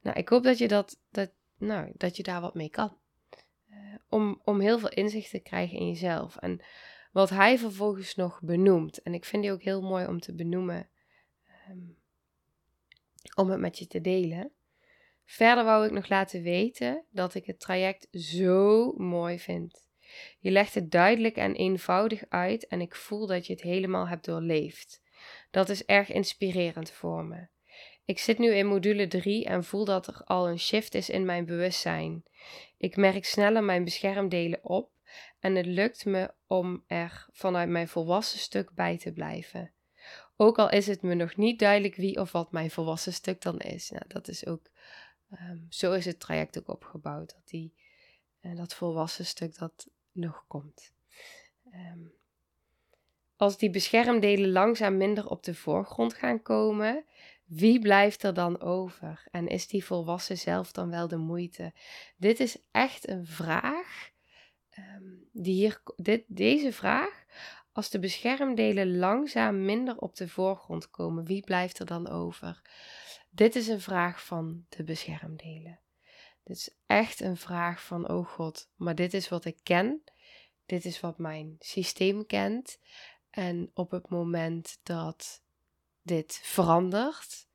Nou, 0.00 0.18
ik 0.18 0.28
hoop 0.28 0.42
dat 0.42 0.58
je, 0.58 0.68
dat, 0.68 1.00
dat, 1.10 1.30
nou, 1.58 1.92
dat 1.96 2.16
je 2.16 2.22
daar 2.22 2.40
wat 2.40 2.54
mee 2.54 2.70
kan. 2.70 2.96
Uh, 3.70 3.76
om, 4.08 4.40
om 4.44 4.60
heel 4.60 4.78
veel 4.78 4.88
inzicht 4.88 5.30
te 5.30 5.38
krijgen 5.38 5.78
in 5.78 5.88
jezelf. 5.88 6.36
En 6.36 6.60
wat 7.12 7.30
hij 7.30 7.58
vervolgens 7.58 8.14
nog 8.14 8.40
benoemt, 8.42 9.02
en 9.02 9.14
ik 9.14 9.24
vind 9.24 9.42
die 9.42 9.52
ook 9.52 9.62
heel 9.62 9.82
mooi 9.82 10.06
om 10.06 10.20
te 10.20 10.34
benoemen, 10.34 10.88
um, 11.70 11.96
om 13.34 13.50
het 13.50 13.60
met 13.60 13.78
je 13.78 13.86
te 13.86 14.00
delen. 14.00 14.52
Verder 15.24 15.64
wou 15.64 15.86
ik 15.86 15.92
nog 15.92 16.08
laten 16.08 16.42
weten 16.42 17.04
dat 17.10 17.34
ik 17.34 17.44
het 17.46 17.60
traject 17.60 18.08
zo 18.10 18.92
mooi 18.92 19.38
vind. 19.38 19.88
Je 20.38 20.50
legt 20.50 20.74
het 20.74 20.90
duidelijk 20.90 21.36
en 21.36 21.54
eenvoudig 21.54 22.24
uit 22.28 22.66
en 22.66 22.80
ik 22.80 22.94
voel 22.94 23.26
dat 23.26 23.46
je 23.46 23.52
het 23.52 23.62
helemaal 23.62 24.08
hebt 24.08 24.24
doorleefd. 24.24 25.02
Dat 25.50 25.68
is 25.68 25.84
erg 25.84 26.12
inspirerend 26.12 26.90
voor 26.90 27.24
me. 27.24 27.48
Ik 28.04 28.18
zit 28.18 28.38
nu 28.38 28.54
in 28.54 28.66
module 28.66 29.06
3 29.06 29.44
en 29.44 29.64
voel 29.64 29.84
dat 29.84 30.06
er 30.06 30.24
al 30.24 30.48
een 30.48 30.58
shift 30.58 30.94
is 30.94 31.10
in 31.10 31.24
mijn 31.24 31.44
bewustzijn. 31.44 32.22
Ik 32.76 32.96
merk 32.96 33.24
sneller 33.24 33.64
mijn 33.64 33.84
beschermdelen 33.84 34.64
op 34.64 34.90
en 35.40 35.54
het 35.54 35.66
lukt 35.66 36.04
me 36.04 36.34
om 36.46 36.84
er 36.86 37.28
vanuit 37.32 37.68
mijn 37.68 37.88
volwassen 37.88 38.38
stuk 38.38 38.70
bij 38.74 38.98
te 38.98 39.12
blijven. 39.12 39.72
Ook 40.42 40.58
al 40.58 40.70
is 40.70 40.86
het 40.86 41.02
me 41.02 41.14
nog 41.14 41.36
niet 41.36 41.58
duidelijk 41.58 41.94
wie 41.94 42.20
of 42.20 42.32
wat 42.32 42.52
mijn 42.52 42.70
volwassen 42.70 43.12
stuk 43.12 43.42
dan 43.42 43.58
is. 43.58 43.90
Nou, 43.90 44.04
dat 44.08 44.28
is 44.28 44.46
ook, 44.46 44.70
ehm, 45.30 45.58
zo 45.68 45.92
is 45.92 46.04
het 46.04 46.20
traject 46.20 46.58
ook 46.58 46.68
opgebouwd. 46.68 47.30
Dat 47.30 47.48
die, 47.48 47.74
uh, 48.40 48.56
dat 48.56 48.74
volwassen 48.74 49.26
stuk 49.26 49.58
dat 49.58 49.90
nog 50.12 50.44
komt. 50.46 50.92
Ehm, 51.70 51.98
als 53.36 53.58
die 53.58 53.70
beschermdelen 53.70 54.50
langzaam 54.50 54.96
minder 54.96 55.28
op 55.28 55.44
de 55.44 55.54
voorgrond 55.54 56.14
gaan 56.14 56.42
komen, 56.42 57.04
wie 57.44 57.80
blijft 57.80 58.22
er 58.22 58.34
dan 58.34 58.60
over? 58.60 59.26
En 59.30 59.46
is 59.46 59.66
die 59.66 59.84
volwassen 59.84 60.38
zelf 60.38 60.72
dan 60.72 60.90
wel 60.90 61.08
de 61.08 61.16
moeite? 61.16 61.72
Dit 62.16 62.40
is 62.40 62.58
echt 62.70 63.08
een 63.08 63.26
vraag. 63.26 64.10
Um, 64.78 65.28
die 65.32 65.54
hier, 65.54 65.82
dit, 65.96 66.24
deze 66.26 66.72
vraag 66.72 67.19
als 67.80 67.90
de 67.90 67.98
beschermdelen 67.98 68.96
langzaam 68.96 69.64
minder 69.64 69.96
op 69.96 70.16
de 70.16 70.28
voorgrond 70.28 70.90
komen, 70.90 71.24
wie 71.24 71.44
blijft 71.44 71.78
er 71.78 71.86
dan 71.86 72.08
over? 72.08 72.62
Dit 73.30 73.56
is 73.56 73.68
een 73.68 73.80
vraag 73.80 74.24
van 74.24 74.64
de 74.68 74.84
beschermdelen. 74.84 75.80
Dit 76.44 76.56
is 76.56 76.74
echt 76.86 77.20
een 77.20 77.36
vraag 77.36 77.84
van, 77.84 78.08
oh 78.08 78.26
God, 78.26 78.70
maar 78.76 78.94
dit 78.94 79.14
is 79.14 79.28
wat 79.28 79.44
ik 79.44 79.58
ken. 79.62 80.02
Dit 80.66 80.84
is 80.84 81.00
wat 81.00 81.18
mijn 81.18 81.56
systeem 81.58 82.26
kent. 82.26 82.78
En 83.30 83.70
op 83.74 83.90
het 83.90 84.08
moment 84.08 84.78
dat 84.82 85.42
dit 86.02 86.40
verandert, 86.42 87.46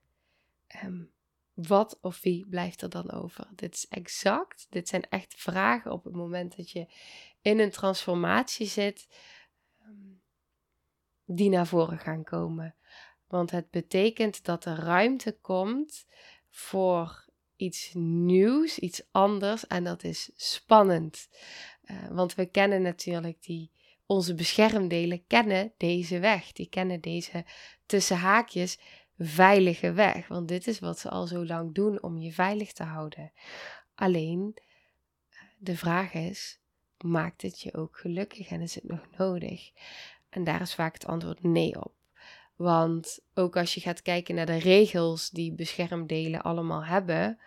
um, 0.83 1.11
wat 1.53 1.97
of 2.01 2.21
wie 2.21 2.47
blijft 2.49 2.81
er 2.81 2.89
dan 2.89 3.11
over? 3.11 3.47
Dit 3.55 3.73
is 3.73 3.87
exact, 3.87 4.67
dit 4.69 4.87
zijn 4.87 5.09
echt 5.09 5.33
vragen 5.37 5.91
op 5.91 6.03
het 6.03 6.15
moment 6.15 6.57
dat 6.57 6.71
je 6.71 6.87
in 7.41 7.59
een 7.59 7.71
transformatie 7.71 8.67
zit 8.67 9.07
die 11.25 11.49
naar 11.49 11.67
voren 11.67 11.99
gaan 11.99 12.23
komen. 12.23 12.75
Want 13.27 13.51
het 13.51 13.69
betekent 13.69 14.45
dat 14.45 14.65
er 14.65 14.75
ruimte 14.75 15.37
komt 15.41 16.05
voor 16.49 17.25
iets 17.55 17.91
nieuws, 17.93 18.79
iets 18.79 19.03
anders 19.11 19.67
en 19.67 19.83
dat 19.83 20.03
is 20.03 20.31
spannend. 20.35 21.29
Uh, 21.83 22.07
want 22.09 22.35
we 22.35 22.45
kennen 22.45 22.81
natuurlijk 22.81 23.43
die, 23.43 23.71
onze 24.05 24.35
beschermdelen 24.35 25.27
kennen 25.27 25.73
deze 25.77 26.19
weg. 26.19 26.51
Die 26.51 26.69
kennen 26.69 27.01
deze 27.01 27.45
tussen 27.85 28.17
haakjes 28.17 28.79
veilige 29.17 29.91
weg. 29.91 30.27
Want 30.27 30.47
dit 30.47 30.67
is 30.67 30.79
wat 30.79 30.99
ze 30.99 31.09
al 31.09 31.27
zo 31.27 31.45
lang 31.45 31.73
doen 31.73 32.03
om 32.03 32.17
je 32.17 32.33
veilig 32.33 32.73
te 32.73 32.83
houden. 32.83 33.31
Alleen 33.95 34.57
de 35.57 35.77
vraag 35.77 36.13
is: 36.13 36.59
maakt 36.97 37.41
het 37.41 37.61
je 37.61 37.73
ook 37.73 37.97
gelukkig 37.97 38.49
en 38.49 38.61
is 38.61 38.75
het 38.75 38.87
nog 38.87 39.07
nodig? 39.17 39.71
En 40.35 40.43
daar 40.43 40.61
is 40.61 40.75
vaak 40.75 40.93
het 40.93 41.05
antwoord 41.05 41.43
nee 41.43 41.83
op. 41.83 41.93
Want 42.55 43.19
ook 43.33 43.57
als 43.57 43.73
je 43.73 43.81
gaat 43.81 44.01
kijken 44.01 44.35
naar 44.35 44.45
de 44.45 44.57
regels 44.57 45.29
die 45.29 45.53
beschermdelen 45.53 46.41
allemaal 46.41 46.85
hebben, 46.85 47.39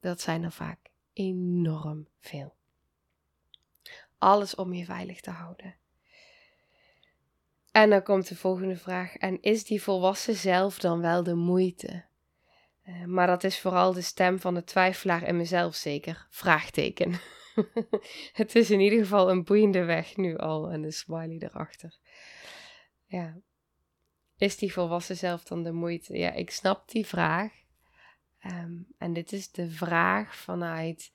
dat 0.00 0.20
zijn 0.20 0.42
er 0.42 0.52
vaak 0.52 0.78
enorm 1.12 2.08
veel. 2.20 2.54
Alles 4.18 4.54
om 4.54 4.72
je 4.72 4.84
veilig 4.84 5.20
te 5.20 5.30
houden. 5.30 5.74
En 7.72 7.90
dan 7.90 8.02
komt 8.02 8.28
de 8.28 8.36
volgende 8.36 8.76
vraag: 8.76 9.16
en 9.16 9.42
is 9.42 9.64
die 9.64 9.82
volwassen 9.82 10.34
zelf 10.34 10.78
dan 10.78 11.00
wel 11.00 11.22
de 11.22 11.34
moeite? 11.34 12.04
Uh, 12.86 13.04
maar 13.04 13.26
dat 13.26 13.44
is 13.44 13.60
vooral 13.60 13.92
de 13.92 14.02
stem 14.02 14.40
van 14.40 14.54
de 14.54 14.64
twijfelaar 14.64 15.22
in 15.22 15.36
mezelf 15.36 15.74
zeker. 15.74 16.26
Vraagteken. 16.30 17.20
het 18.40 18.54
is 18.54 18.70
in 18.70 18.80
ieder 18.80 18.98
geval 18.98 19.30
een 19.30 19.44
boeiende 19.44 19.84
weg 19.84 20.16
nu 20.16 20.36
al 20.36 20.70
en 20.70 20.82
de 20.82 20.90
smiley 20.90 21.38
erachter. 21.38 21.98
Ja. 23.06 23.40
is 24.36 24.56
die 24.56 24.72
volwassen 24.72 25.16
zelf 25.16 25.44
dan 25.44 25.62
de 25.62 25.72
moeite? 25.72 26.18
Ja, 26.18 26.32
ik 26.32 26.50
snap 26.50 26.90
die 26.90 27.06
vraag. 27.06 27.52
Ehm, 28.38 28.72
en 28.98 29.12
dit 29.12 29.32
is 29.32 29.50
de 29.50 29.70
vraag 29.70 30.36
vanuit 30.36 31.12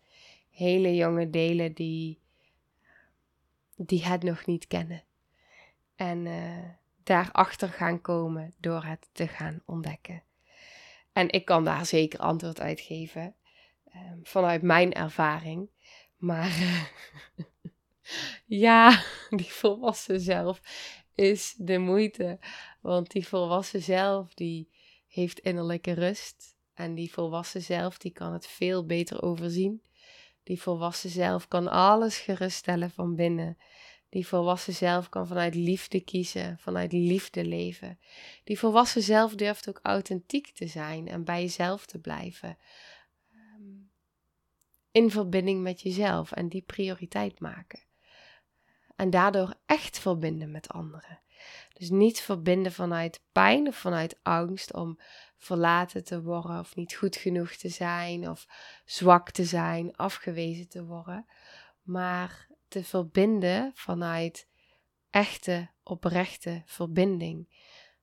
hele 0.49 0.95
jonge 0.95 1.29
delen 1.29 1.73
die, 1.73 2.21
die 3.75 4.05
het 4.05 4.23
nog 4.23 4.45
niet 4.45 4.67
kennen. 4.67 5.03
En 5.95 6.25
uh, 6.25 6.69
daarachter 7.03 7.69
gaan 7.69 8.01
komen 8.01 8.53
door 8.59 8.83
het 8.83 9.09
te 9.11 9.27
gaan 9.27 9.61
ontdekken. 9.65 10.23
En 11.13 11.31
ik 11.31 11.45
kan 11.45 11.63
daar 11.63 11.85
zeker 11.85 12.19
antwoord 12.19 12.59
uit 12.59 12.81
geven 12.81 13.35
um, 13.95 14.19
vanuit 14.23 14.61
mijn 14.61 14.93
ervaring. 14.93 15.69
Maar 16.17 16.51
ja, 18.45 19.03
die 19.29 19.51
volwassen 19.51 20.19
zelf 20.19 20.61
is 21.15 21.55
de 21.57 21.77
moeite. 21.77 22.39
Want 22.81 23.11
die 23.11 23.27
volwassen 23.27 23.81
zelf, 23.81 24.33
die 24.33 24.69
heeft 25.07 25.39
innerlijke 25.39 25.91
rust. 25.91 26.55
En 26.73 26.95
die 26.95 27.13
volwassen 27.13 27.61
zelf, 27.61 27.97
die 27.97 28.11
kan 28.11 28.33
het 28.33 28.47
veel 28.47 28.85
beter 28.85 29.21
overzien. 29.21 29.81
Die 30.43 30.61
volwassen 30.61 31.09
zelf 31.09 31.47
kan 31.47 31.67
alles 31.67 32.17
geruststellen 32.17 32.91
van 32.91 33.15
binnen. 33.15 33.57
Die 34.09 34.27
volwassen 34.27 34.73
zelf 34.73 35.09
kan 35.09 35.27
vanuit 35.27 35.55
liefde 35.55 35.99
kiezen, 35.99 36.57
vanuit 36.59 36.91
liefde 36.91 37.45
leven. 37.45 37.99
Die 38.43 38.59
volwassen 38.59 39.01
zelf 39.01 39.35
durft 39.35 39.69
ook 39.69 39.79
authentiek 39.83 40.47
te 40.47 40.67
zijn 40.67 41.07
en 41.07 41.23
bij 41.23 41.41
jezelf 41.41 41.85
te 41.85 41.99
blijven. 41.99 42.57
In 44.95 45.11
verbinding 45.11 45.61
met 45.61 45.81
jezelf 45.81 46.31
en 46.31 46.49
die 46.49 46.61
prioriteit 46.61 47.39
maken. 47.39 47.83
En 48.95 49.09
daardoor 49.09 49.53
echt 49.65 49.99
verbinden 49.99 50.51
met 50.51 50.69
anderen. 50.69 51.21
Dus 51.73 51.89
niet 51.89 52.21
verbinden 52.21 52.71
vanuit 52.71 53.21
pijn 53.31 53.67
of 53.67 53.75
vanuit 53.75 54.19
angst 54.23 54.73
om 54.73 54.99
verlaten 55.37 56.03
te 56.03 56.21
worden 56.21 56.59
of 56.59 56.75
niet 56.75 56.93
goed 56.93 57.15
genoeg 57.15 57.51
te 57.51 57.69
zijn 57.69 58.29
of 58.29 58.47
zwak 58.85 59.31
te 59.31 59.45
zijn, 59.45 59.95
afgewezen 59.95 60.69
te 60.69 60.85
worden. 60.85 61.25
Maar 61.81 62.47
te 62.67 62.83
verbinden 62.83 63.71
vanuit 63.73 64.47
echte, 65.09 65.69
oprechte 65.83 66.61
verbinding. 66.65 67.47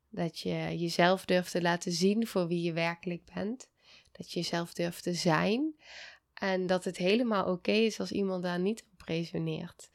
Dat 0.08 0.38
je 0.38 0.78
jezelf 0.78 1.24
durft 1.24 1.50
te 1.50 1.62
laten 1.62 1.92
zien 1.92 2.26
voor 2.26 2.46
wie 2.46 2.62
je 2.62 2.72
werkelijk 2.72 3.30
bent. 3.34 3.70
Dat 4.12 4.32
je 4.32 4.40
jezelf 4.40 4.72
durft 4.72 5.02
te 5.02 5.14
zijn. 5.14 5.74
En 6.42 6.66
dat 6.66 6.84
het 6.84 6.96
helemaal 6.96 7.44
oké 7.44 7.72
is 7.72 8.00
als 8.00 8.12
iemand 8.12 8.42
daar 8.42 8.58
niet 8.58 8.84
op 8.92 9.02
resoneert. 9.06 9.90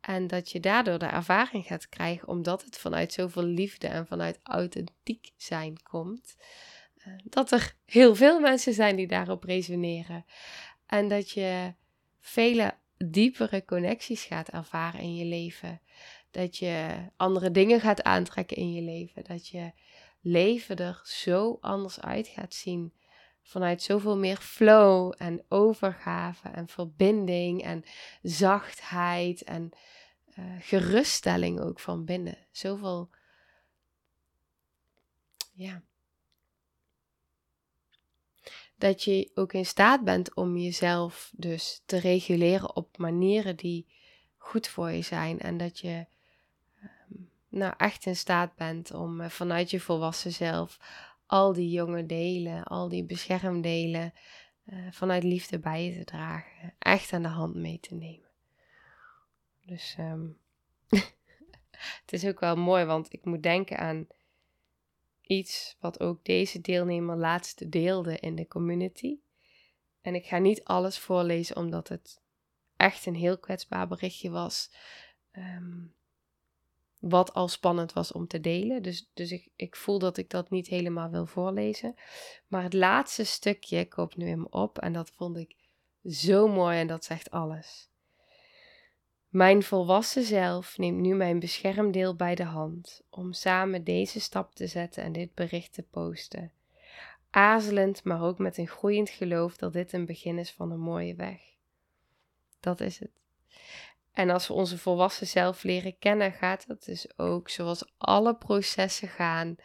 En 0.00 0.26
dat 0.26 0.50
je 0.50 0.60
daardoor 0.60 0.98
de 0.98 1.06
ervaring 1.06 1.66
gaat 1.66 1.88
krijgen, 1.88 2.28
omdat 2.28 2.64
het 2.64 2.78
vanuit 2.78 3.12
zoveel 3.12 3.42
liefde 3.42 3.86
en 3.86 4.06
vanuit 4.06 4.40
authentiek 4.42 5.30
zijn 5.36 5.82
komt, 5.82 6.36
eh, 6.94 7.12
dat 7.24 7.50
er 7.52 7.74
heel 7.84 8.14
veel 8.14 8.40
mensen 8.40 8.72
zijn 8.72 8.96
die 8.96 9.06
daarop 9.06 9.44
resoneren. 9.44 10.24
En 10.86 11.08
dat 11.08 11.30
je 11.30 11.74
vele 12.20 12.74
diepere 12.96 13.64
connecties 13.64 14.22
gaat 14.24 14.48
ervaren 14.48 15.00
in 15.00 15.14
je 15.14 15.24
leven. 15.24 15.80
Dat 16.30 16.56
je 16.56 16.96
andere 17.16 17.50
dingen 17.50 17.80
gaat 17.80 18.02
aantrekken 18.02 18.56
in 18.56 18.72
je 18.72 18.82
leven. 18.82 19.24
Dat 19.24 19.48
je 19.48 19.72
leven 20.20 20.76
er 20.76 21.00
zo 21.04 21.58
anders 21.60 22.00
uit 22.00 22.28
gaat 22.28 22.54
zien. 22.54 22.92
Vanuit 23.42 23.82
zoveel 23.82 24.16
meer 24.16 24.36
flow 24.36 25.14
en 25.18 25.44
overgave 25.48 26.48
en 26.48 26.68
verbinding 26.68 27.62
en 27.62 27.84
zachtheid 28.22 29.42
en 29.42 29.70
uh, 30.38 30.44
geruststelling 30.60 31.60
ook 31.60 31.80
van 31.80 32.04
binnen. 32.04 32.38
Zoveel, 32.50 33.10
ja, 35.52 35.82
dat 38.80 39.02
je 39.02 39.30
ook 39.34 39.52
in 39.52 39.66
staat 39.66 40.04
bent 40.04 40.34
om 40.34 40.56
jezelf 40.56 41.32
dus 41.36 41.82
te 41.86 41.96
reguleren 41.98 42.76
op 42.76 42.98
manieren 42.98 43.56
die 43.56 43.86
goed 44.36 44.68
voor 44.68 44.90
je 44.90 45.02
zijn. 45.02 45.40
En 45.40 45.56
dat 45.56 45.78
je 45.78 46.06
ehm, 46.80 47.22
nou 47.48 47.74
echt 47.76 48.06
in 48.06 48.16
staat 48.16 48.54
bent 48.56 48.94
om 48.94 49.20
eh, 49.20 49.28
vanuit 49.28 49.70
je 49.70 49.80
volwassen 49.80 50.32
zelf 50.32 50.78
al 51.30 51.52
die 51.52 51.70
jonge 51.70 52.06
delen, 52.06 52.64
al 52.64 52.88
die 52.88 53.04
beschermdelen 53.04 54.12
uh, 54.64 54.86
vanuit 54.90 55.22
liefde 55.22 55.58
bij 55.58 55.84
je 55.84 55.98
te 55.98 56.04
dragen. 56.04 56.74
Echt 56.78 57.12
aan 57.12 57.22
de 57.22 57.28
hand 57.28 57.54
mee 57.54 57.80
te 57.80 57.94
nemen. 57.94 58.28
Dus 59.66 59.96
um, 59.98 60.38
het 62.00 62.12
is 62.12 62.26
ook 62.26 62.40
wel 62.40 62.56
mooi, 62.56 62.84
want 62.84 63.12
ik 63.12 63.24
moet 63.24 63.42
denken 63.42 63.78
aan 63.78 64.06
iets 65.22 65.76
wat 65.80 66.00
ook 66.00 66.24
deze 66.24 66.60
deelnemer 66.60 67.16
laatste 67.16 67.68
deelde 67.68 68.18
in 68.18 68.34
de 68.34 68.48
community. 68.48 69.18
En 70.00 70.14
ik 70.14 70.26
ga 70.26 70.38
niet 70.38 70.64
alles 70.64 70.98
voorlezen, 70.98 71.56
omdat 71.56 71.88
het 71.88 72.22
echt 72.76 73.06
een 73.06 73.14
heel 73.14 73.38
kwetsbaar 73.38 73.88
berichtje 73.88 74.30
was. 74.30 74.70
Ehm, 75.30 75.86
wat 77.00 77.34
al 77.34 77.48
spannend 77.48 77.92
was 77.92 78.12
om 78.12 78.26
te 78.26 78.40
delen. 78.40 78.82
Dus, 78.82 79.10
dus 79.14 79.32
ik, 79.32 79.48
ik 79.56 79.76
voel 79.76 79.98
dat 79.98 80.16
ik 80.16 80.30
dat 80.30 80.50
niet 80.50 80.66
helemaal 80.66 81.10
wil 81.10 81.26
voorlezen. 81.26 81.94
Maar 82.46 82.62
het 82.62 82.72
laatste 82.72 83.24
stukje 83.24 83.88
komt 83.88 84.16
nu 84.16 84.28
in 84.28 84.40
me 84.40 84.48
op. 84.50 84.78
En 84.78 84.92
dat 84.92 85.10
vond 85.10 85.36
ik 85.36 85.56
zo 86.04 86.48
mooi 86.48 86.78
en 86.78 86.86
dat 86.86 87.04
zegt 87.04 87.30
alles. 87.30 87.88
Mijn 89.28 89.62
volwassen 89.62 90.22
zelf 90.22 90.78
neemt 90.78 91.00
nu 91.00 91.14
mijn 91.14 91.38
beschermdeel 91.38 92.16
bij 92.16 92.34
de 92.34 92.44
hand 92.44 93.02
om 93.10 93.32
samen 93.32 93.84
deze 93.84 94.20
stap 94.20 94.54
te 94.54 94.66
zetten 94.66 95.02
en 95.02 95.12
dit 95.12 95.34
bericht 95.34 95.72
te 95.72 95.82
posten. 95.82 96.52
Aarzelend, 97.30 98.04
maar 98.04 98.22
ook 98.22 98.38
met 98.38 98.58
een 98.58 98.68
groeiend 98.68 99.10
geloof 99.10 99.56
dat 99.56 99.72
dit 99.72 99.92
een 99.92 100.06
begin 100.06 100.38
is 100.38 100.50
van 100.50 100.70
een 100.70 100.80
mooie 100.80 101.14
weg. 101.14 101.40
Dat 102.60 102.80
is 102.80 102.98
het. 102.98 103.10
En 104.12 104.30
als 104.30 104.46
we 104.46 104.52
onze 104.52 104.78
volwassen 104.78 105.26
zelf 105.26 105.62
leren 105.62 105.98
kennen, 105.98 106.32
gaat 106.32 106.66
dat 106.66 106.84
dus 106.84 107.18
ook 107.18 107.48
zoals 107.48 107.92
alle 107.98 108.36
processen 108.36 109.08
gaan. 109.08 109.56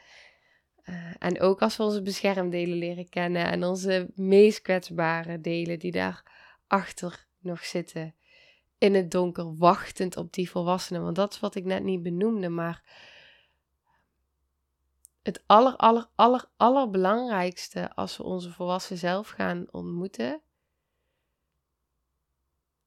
Uh, 0.84 1.14
en 1.20 1.42
ook 1.42 1.62
als 1.62 1.78
we 1.78 1.84
onze 1.84 2.02
beschermdelen 2.02 2.78
leren 2.78 3.10
kennen 3.10 3.46
en 3.46 3.64
onze 3.64 4.12
meest 4.16 4.62
kwetsbare 4.62 5.42
delen 5.42 5.80
die 5.80 5.92
daarachter 5.92 7.28
nog 7.40 7.66
zitten 7.66 8.16
in 8.78 8.94
het 8.94 9.12
donker, 9.12 9.58
wachtend 9.58 10.18
op 10.18 10.34
die 10.34 10.50
volwassenen. 10.50 11.04
Want 11.04 11.16
dat 11.16 11.34
is 11.34 11.40
wat 11.40 11.56
ik 11.56 11.66
net 11.66 11.84
niet 11.84 12.04
benoemde, 12.04 12.50
maar 12.50 12.84
het 15.22 15.44
aller, 15.46 15.76
aller, 15.76 16.10
aller, 16.16 16.46
allerbelangrijkste 16.58 17.96
als 17.96 18.18
we 18.18 18.24
onze 18.24 18.52
volwassen 18.52 18.98
zelf 18.98 19.30
gaan 19.30 19.68
ontmoeten, 19.72 20.42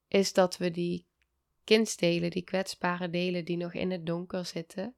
is 0.09 0.33
dat 0.33 0.57
we 0.57 0.71
die 0.71 1.08
kindsdelen, 1.69 2.31
die 2.31 2.43
kwetsbare 2.43 3.11
delen 3.11 3.45
die 3.45 3.57
nog 3.57 3.73
in 3.73 3.91
het 3.91 4.07
donker 4.07 4.45
zitten, 4.45 4.95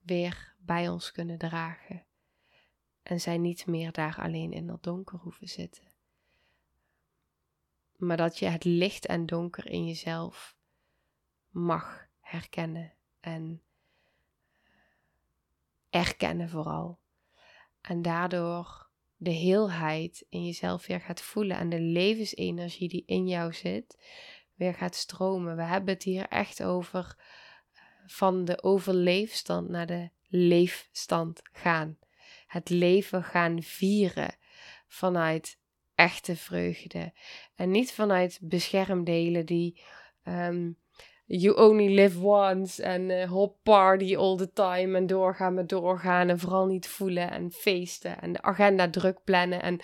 weer 0.00 0.54
bij 0.58 0.88
ons 0.88 1.12
kunnen 1.12 1.38
dragen. 1.38 2.04
En 3.02 3.20
zij 3.20 3.38
niet 3.38 3.66
meer 3.66 3.92
daar 3.92 4.18
alleen 4.20 4.52
in 4.52 4.68
het 4.68 4.82
donker 4.82 5.18
hoeven 5.18 5.48
zitten 5.48 5.94
maar 7.96 8.16
dat 8.16 8.38
je 8.38 8.46
het 8.46 8.64
licht 8.64 9.06
en 9.06 9.26
donker 9.26 9.70
in 9.70 9.86
jezelf 9.86 10.56
mag 11.50 12.08
herkennen 12.20 12.92
en 13.20 13.62
erkennen 15.90 16.48
vooral. 16.48 16.98
En 17.80 18.02
daardoor 18.02 18.88
de 19.16 19.30
heelheid 19.30 20.26
in 20.28 20.44
jezelf 20.44 20.86
weer 20.86 21.00
gaat 21.00 21.20
voelen 21.20 21.56
en 21.56 21.68
de 21.68 21.80
levensenergie 21.80 22.88
die 22.88 23.02
in 23.06 23.26
jou 23.26 23.52
zit 23.52 23.98
weer 24.54 24.74
gaat 24.74 24.94
stromen. 24.94 25.56
We 25.56 25.62
hebben 25.62 25.94
het 25.94 26.02
hier 26.02 26.28
echt 26.28 26.62
over 26.62 27.16
eh, 27.72 27.82
van 28.06 28.44
de 28.44 28.62
overleefstand 28.62 29.68
naar 29.68 29.86
de 29.86 30.10
leefstand 30.28 31.40
gaan. 31.52 31.98
Het 32.46 32.68
leven 32.68 33.24
gaan 33.24 33.62
vieren 33.62 34.36
vanuit 34.88 35.58
echte 35.94 36.36
vreugde. 36.36 37.12
En 37.54 37.70
niet 37.70 37.92
vanuit 37.92 38.38
beschermdelen 38.42 39.46
die 39.46 39.82
um, 40.24 40.78
you 41.26 41.56
only 41.56 41.94
live 41.94 42.20
once 42.20 42.82
en 42.82 43.10
uh, 43.10 43.30
hop 43.30 43.56
party 43.62 44.16
all 44.16 44.36
the 44.36 44.52
time 44.52 44.96
en 44.96 45.06
doorgaan 45.06 45.54
met 45.54 45.68
doorgaan 45.68 46.28
en 46.28 46.38
vooral 46.38 46.66
niet 46.66 46.88
voelen 46.88 47.30
en 47.30 47.50
feesten 47.50 48.20
en 48.20 48.32
de 48.32 48.42
agenda 48.42 48.90
druk 48.90 49.24
plannen 49.24 49.62
en 49.62 49.80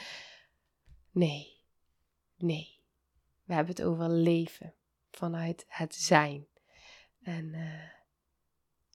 nee, 1.10 1.56
nee. 2.36 2.79
We 3.50 3.56
hebben 3.56 3.74
het 3.74 3.84
over 3.84 4.08
leven 4.08 4.74
vanuit 5.10 5.64
het 5.68 5.94
zijn. 5.94 6.46
En 7.22 7.44
uh, 7.54 7.82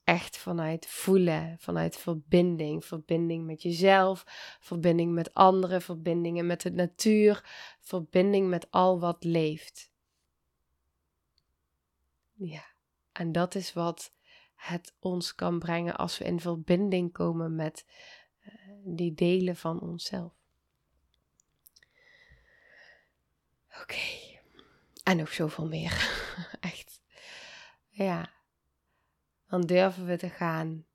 echt 0.04 0.36
vanuit 0.36 0.86
voelen, 0.86 1.58
vanuit 1.58 1.96
verbinding. 1.96 2.84
Verbinding 2.84 3.46
met 3.46 3.62
jezelf, 3.62 4.24
verbinding 4.60 5.12
met 5.12 5.34
anderen, 5.34 5.82
verbindingen 5.82 6.46
met 6.46 6.60
de 6.60 6.70
natuur, 6.70 7.44
verbinding 7.80 8.48
met 8.48 8.70
al 8.70 9.00
wat 9.00 9.24
leeft. 9.24 9.90
Ja, 12.32 12.64
en 13.12 13.32
dat 13.32 13.54
is 13.54 13.72
wat 13.72 14.14
het 14.54 14.94
ons 14.98 15.34
kan 15.34 15.58
brengen 15.58 15.96
als 15.96 16.18
we 16.18 16.24
in 16.24 16.40
verbinding 16.40 17.12
komen 17.12 17.54
met 17.54 17.86
uh, 18.40 18.52
die 18.84 19.14
delen 19.14 19.56
van 19.56 19.80
onszelf. 19.80 20.32
Oké. 23.82 24.35
En 25.06 25.16
nog 25.16 25.32
zoveel 25.32 25.66
meer. 25.66 25.92
Echt. 26.60 27.00
Ja. 27.88 28.32
Dan 29.48 29.60
durven 29.60 30.06
we 30.06 30.16
te 30.16 30.28
gaan 30.28 30.86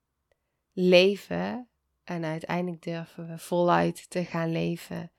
leven. 0.71 1.69
En 2.03 2.25
uiteindelijk 2.25 2.81
durven 2.81 3.27
we 3.27 3.37
voluit 3.37 4.09
te 4.09 4.25
gaan 4.25 4.51
leven. 4.51 5.11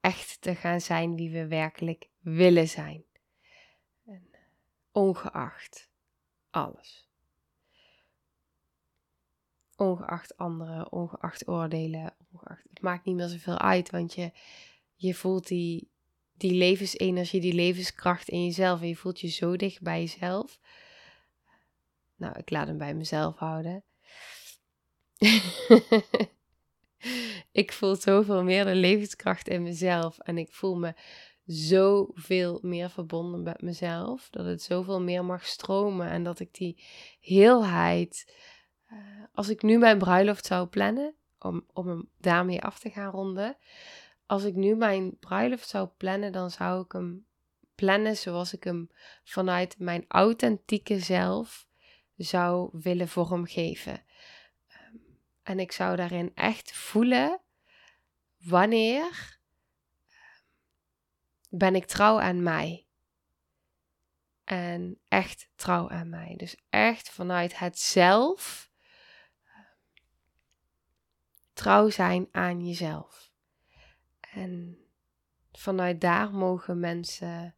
Echt 0.00 0.40
te 0.40 0.54
gaan 0.54 0.80
zijn 0.80 1.14
wie 1.14 1.30
we 1.30 1.46
werkelijk 1.46 2.08
willen 2.18 2.68
zijn. 2.68 3.04
En 4.06 4.30
ongeacht 4.92 5.90
alles. 6.50 7.08
Ongeacht 9.76 10.36
anderen, 10.36 10.92
ongeacht 10.92 11.48
oordelen, 11.48 12.16
ongeacht, 12.32 12.62
het 12.68 12.80
maakt 12.80 13.04
niet 13.04 13.16
meer 13.16 13.28
zoveel 13.28 13.58
uit, 13.58 13.90
want 13.90 14.14
je, 14.14 14.32
je 14.94 15.14
voelt 15.14 15.46
die, 15.46 15.90
die 16.40 16.52
levensenergie, 16.52 17.40
die 17.40 17.54
levenskracht 17.54 18.28
in 18.28 18.44
jezelf 18.44 18.80
en 18.80 18.88
je 18.88 18.96
voelt 18.96 19.20
je 19.20 19.28
zo 19.28 19.56
dicht 19.56 19.82
bij 19.82 20.00
jezelf. 20.00 20.58
Nou, 22.16 22.38
ik 22.38 22.50
laat 22.50 22.66
hem 22.66 22.78
bij 22.78 22.94
mezelf 22.94 23.36
houden. 23.36 23.84
ik 27.62 27.72
voel 27.72 27.96
zoveel 27.96 28.42
meer 28.42 28.64
de 28.64 28.74
levenskracht 28.74 29.48
in 29.48 29.62
mezelf 29.62 30.18
en 30.18 30.38
ik 30.38 30.52
voel 30.52 30.76
me 30.76 30.94
zoveel 31.46 32.58
meer 32.62 32.90
verbonden 32.90 33.42
met 33.42 33.62
mezelf. 33.62 34.28
Dat 34.30 34.46
het 34.46 34.62
zoveel 34.62 35.00
meer 35.00 35.24
mag 35.24 35.46
stromen 35.46 36.08
en 36.08 36.22
dat 36.22 36.40
ik 36.40 36.54
die 36.54 36.82
heelheid. 37.20 38.34
Uh, 38.92 38.98
als 39.32 39.48
ik 39.48 39.62
nu 39.62 39.78
mijn 39.78 39.98
bruiloft 39.98 40.46
zou 40.46 40.66
plannen, 40.66 41.14
om, 41.38 41.64
om 41.72 41.88
hem 41.88 42.08
daarmee 42.18 42.62
af 42.62 42.78
te 42.78 42.90
gaan 42.90 43.10
ronden. 43.10 43.56
Als 44.30 44.44
ik 44.44 44.54
nu 44.54 44.76
mijn 44.76 45.18
bruiloft 45.18 45.68
zou 45.68 45.88
plannen, 45.88 46.32
dan 46.32 46.50
zou 46.50 46.84
ik 46.84 46.92
hem 46.92 47.26
plannen 47.74 48.16
zoals 48.16 48.52
ik 48.52 48.64
hem 48.64 48.90
vanuit 49.24 49.78
mijn 49.78 50.04
authentieke 50.08 50.98
zelf 50.98 51.66
zou 52.16 52.68
willen 52.72 53.08
vormgeven. 53.08 54.04
Ehm, 54.68 54.96
en 55.42 55.58
ik 55.58 55.72
zou 55.72 55.96
daarin 55.96 56.34
echt 56.34 56.72
voelen 56.72 57.40
wanneer 58.36 59.38
ben 61.48 61.74
ik 61.74 61.86
trouw 61.86 62.20
aan 62.20 62.42
mij. 62.42 62.86
En 64.44 65.00
echt 65.08 65.50
trouw 65.54 65.88
aan 65.88 66.08
mij. 66.08 66.34
Dus 66.36 66.56
echt 66.68 67.10
vanuit 67.10 67.58
het 67.58 67.78
zelf 67.78 68.70
trouw 71.52 71.88
zijn 71.88 72.28
aan 72.30 72.66
jezelf. 72.66 73.29
En 74.32 74.78
vanuit 75.52 76.00
daar 76.00 76.30
mogen 76.30 76.80
mensen, 76.80 77.54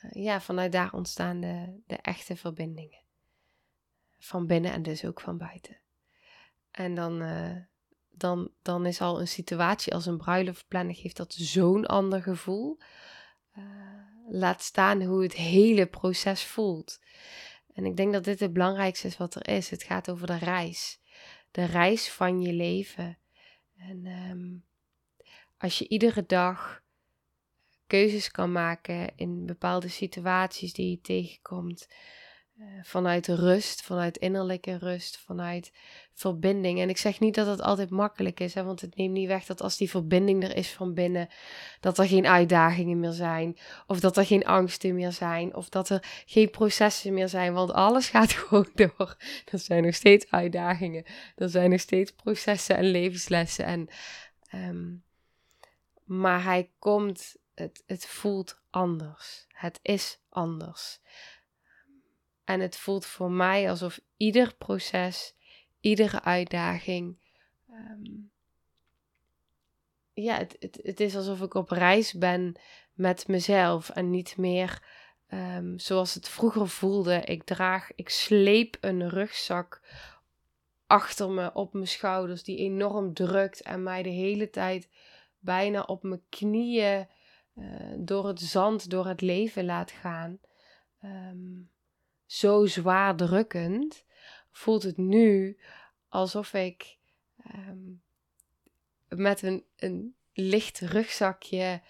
eh, 0.00 0.24
ja, 0.24 0.40
vanuit 0.40 0.72
daar 0.72 0.92
ontstaan 0.92 1.40
de, 1.40 1.80
de 1.86 1.96
echte 1.96 2.36
verbindingen. 2.36 3.02
Van 4.18 4.46
binnen 4.46 4.72
en 4.72 4.82
dus 4.82 5.04
ook 5.04 5.20
van 5.20 5.38
buiten. 5.38 5.76
En 6.70 6.94
dan, 6.94 7.22
uh, 7.22 7.56
dan, 8.10 8.50
dan 8.62 8.86
is 8.86 9.00
al 9.00 9.20
een 9.20 9.28
situatie 9.28 9.94
als 9.94 10.06
een 10.06 10.18
bruiloft 10.18 10.68
plannen, 10.68 10.94
geeft 10.94 11.16
dat 11.16 11.34
zo'n 11.34 11.86
ander 11.86 12.22
gevoel. 12.22 12.78
Uh, 13.58 13.64
laat 14.28 14.62
staan 14.62 15.02
hoe 15.02 15.22
het 15.22 15.34
hele 15.34 15.86
proces 15.86 16.44
voelt. 16.44 17.00
En 17.74 17.84
ik 17.84 17.96
denk 17.96 18.12
dat 18.12 18.24
dit 18.24 18.40
het 18.40 18.52
belangrijkste 18.52 19.06
is 19.06 19.16
wat 19.16 19.34
er 19.34 19.48
is. 19.48 19.70
Het 19.70 19.82
gaat 19.82 20.10
over 20.10 20.26
de 20.26 20.38
reis. 20.38 21.00
De 21.50 21.64
reis 21.64 22.10
van 22.10 22.40
je 22.40 22.52
leven. 22.52 23.18
En 23.76 24.06
um, 24.06 24.64
als 25.64 25.78
je 25.78 25.88
iedere 25.88 26.24
dag 26.26 26.82
keuzes 27.86 28.30
kan 28.30 28.52
maken 28.52 29.12
in 29.16 29.46
bepaalde 29.46 29.88
situaties 29.88 30.72
die 30.72 30.90
je 30.90 31.00
tegenkomt. 31.00 31.88
Uh, 32.58 32.66
vanuit 32.82 33.26
rust, 33.26 33.82
vanuit 33.82 34.16
innerlijke 34.16 34.78
rust, 34.78 35.18
vanuit 35.18 35.72
verbinding. 36.12 36.80
En 36.80 36.88
ik 36.88 36.96
zeg 36.96 37.20
niet 37.20 37.34
dat 37.34 37.46
het 37.46 37.60
altijd 37.60 37.90
makkelijk 37.90 38.40
is, 38.40 38.54
hè, 38.54 38.64
want 38.64 38.80
het 38.80 38.96
neemt 38.96 39.12
niet 39.12 39.26
weg 39.26 39.44
dat 39.44 39.60
als 39.60 39.76
die 39.76 39.90
verbinding 39.90 40.44
er 40.44 40.56
is 40.56 40.72
van 40.72 40.94
binnen, 40.94 41.28
dat 41.80 41.98
er 41.98 42.06
geen 42.06 42.26
uitdagingen 42.26 43.00
meer 43.00 43.12
zijn, 43.12 43.56
of 43.86 44.00
dat 44.00 44.16
er 44.16 44.26
geen 44.26 44.44
angsten 44.44 44.94
meer 44.94 45.12
zijn, 45.12 45.54
of 45.54 45.68
dat 45.68 45.88
er 45.88 46.22
geen 46.26 46.50
processen 46.50 47.14
meer 47.14 47.28
zijn, 47.28 47.52
want 47.52 47.72
alles 47.72 48.08
gaat 48.08 48.32
gewoon 48.40 48.70
door. 48.74 49.16
Er 49.50 49.58
zijn 49.58 49.84
nog 49.84 49.94
steeds 49.94 50.30
uitdagingen, 50.30 51.04
er 51.36 51.48
zijn 51.48 51.70
nog 51.70 51.80
steeds 51.80 52.10
processen 52.10 52.76
en 52.76 52.84
levenslessen. 52.84 53.64
En, 53.64 53.88
um, 54.52 55.04
maar 56.04 56.42
hij 56.42 56.70
komt, 56.78 57.36
het, 57.54 57.82
het 57.86 58.06
voelt 58.06 58.60
anders. 58.70 59.46
Het 59.48 59.78
is 59.82 60.20
anders. 60.28 61.00
En 62.44 62.60
het 62.60 62.76
voelt 62.76 63.06
voor 63.06 63.30
mij 63.30 63.70
alsof 63.70 64.00
ieder 64.16 64.54
proces 64.54 65.34
iedere 65.80 66.22
uitdaging. 66.22 67.16
Ehm, 67.68 68.02
ja, 70.12 70.36
het, 70.36 70.56
het, 70.58 70.80
het, 70.82 71.00
is 71.00 71.16
alsof 71.16 71.40
ik 71.40 71.54
op 71.54 71.70
reis 71.70 72.12
ben 72.12 72.60
met 72.92 73.28
mezelf 73.28 73.90
en 73.90 74.10
niet 74.10 74.36
meer 74.36 74.82
um, 75.32 75.78
zoals 75.78 76.14
het 76.14 76.28
vroeger 76.28 76.68
voelde. 76.68 77.20
Ik 77.20 77.44
draag, 77.44 77.94
ik 77.94 78.08
sleep 78.08 78.76
een 78.80 79.08
rugzak 79.08 79.80
achter 80.86 81.30
me 81.30 81.52
op 81.52 81.72
mijn 81.72 81.88
schouders 81.88 82.42
die 82.42 82.58
enorm 82.58 83.14
drukt 83.14 83.60
en 83.60 83.82
mij 83.82 84.02
de 84.02 84.08
hele 84.08 84.50
tijd 84.50 84.88
bijna 85.44 85.82
op 85.82 86.02
mijn 86.02 86.24
knieën 86.28 87.08
uh, 87.54 87.92
door 87.98 88.26
het 88.26 88.40
zand, 88.40 88.90
door 88.90 89.06
het 89.06 89.20
leven 89.20 89.64
laat 89.64 89.90
gaan. 89.90 90.38
Um, 91.04 91.70
zo 92.26 92.66
zwaar 92.66 93.16
drukkend 93.16 94.04
voelt 94.50 94.82
het 94.82 94.96
nu 94.96 95.58
alsof 96.08 96.52
ik 96.54 96.98
ehm, 97.36 97.92
met 99.08 99.42
een, 99.42 99.64
een 99.76 100.14
licht 100.32 100.80
rugzakje, 100.80 101.82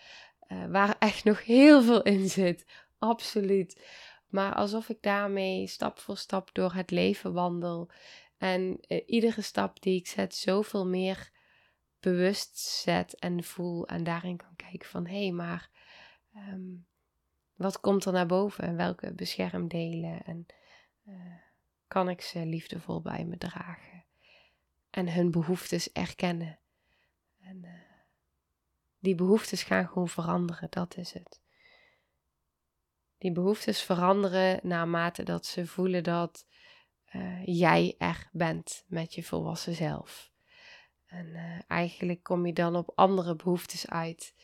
uh, 0.48 0.66
waar 0.66 0.96
echt 0.98 1.24
nog 1.24 1.44
heel 1.44 1.82
veel 1.82 2.02
in 2.02 2.28
zit, 2.28 2.66
absoluut. 2.98 3.84
Maar 4.28 4.54
alsof 4.54 4.88
ik 4.88 5.02
daarmee 5.02 5.66
stap 5.66 5.98
voor 5.98 6.16
stap 6.16 6.50
door 6.52 6.72
het 6.72 6.90
leven 6.90 7.32
wandel. 7.32 7.90
En 8.38 8.78
uh, 8.88 9.02
iedere 9.06 9.42
stap 9.42 9.82
die 9.82 9.98
ik 9.98 10.06
zet, 10.06 10.34
zoveel 10.34 10.86
meer 10.86 11.30
bewust 12.04 12.58
zet 12.58 13.18
en 13.18 13.44
voel. 13.44 13.86
En 13.86 14.04
daarin 14.04 14.36
kan 14.36 14.56
kijken 14.56 14.88
van 14.88 15.06
hé, 15.06 15.22
hey, 15.22 15.32
maar 15.32 15.70
um, 16.36 16.86
wat 17.54 17.80
komt 17.80 18.04
er 18.04 18.12
naar 18.12 18.26
boven? 18.26 18.64
En 18.64 18.76
welke 18.76 19.12
beschermdelen? 19.12 20.24
En 20.24 20.46
uh, 21.06 21.14
kan 21.88 22.08
ik 22.08 22.20
ze 22.20 22.46
liefdevol 22.46 23.00
bij 23.00 23.24
me 23.24 23.38
dragen? 23.38 24.04
En 24.90 25.12
hun 25.12 25.30
behoeftes 25.30 25.92
erkennen. 25.92 26.58
En 27.40 27.64
uh, 27.64 27.70
die 28.98 29.14
behoeftes 29.14 29.62
gaan 29.62 29.88
gewoon 29.88 30.08
veranderen, 30.08 30.70
dat 30.70 30.96
is 30.96 31.12
het. 31.12 31.40
Die 33.18 33.32
behoeftes 33.32 33.82
veranderen 33.82 34.60
naarmate 34.62 35.22
dat 35.22 35.46
ze 35.46 35.66
voelen 35.66 36.02
dat 36.02 36.46
uh, 37.12 37.44
jij 37.44 37.94
er 37.98 38.28
bent 38.32 38.84
met 38.86 39.14
je 39.14 39.22
volwassen 39.22 39.74
zelf. 39.74 40.32
En 41.14 41.26
uh, 41.26 41.58
eigenlijk 41.66 42.22
kom 42.22 42.46
je 42.46 42.52
dan 42.52 42.76
op 42.76 42.92
andere 42.94 43.36
behoeftes 43.36 43.88
uit. 43.88 44.34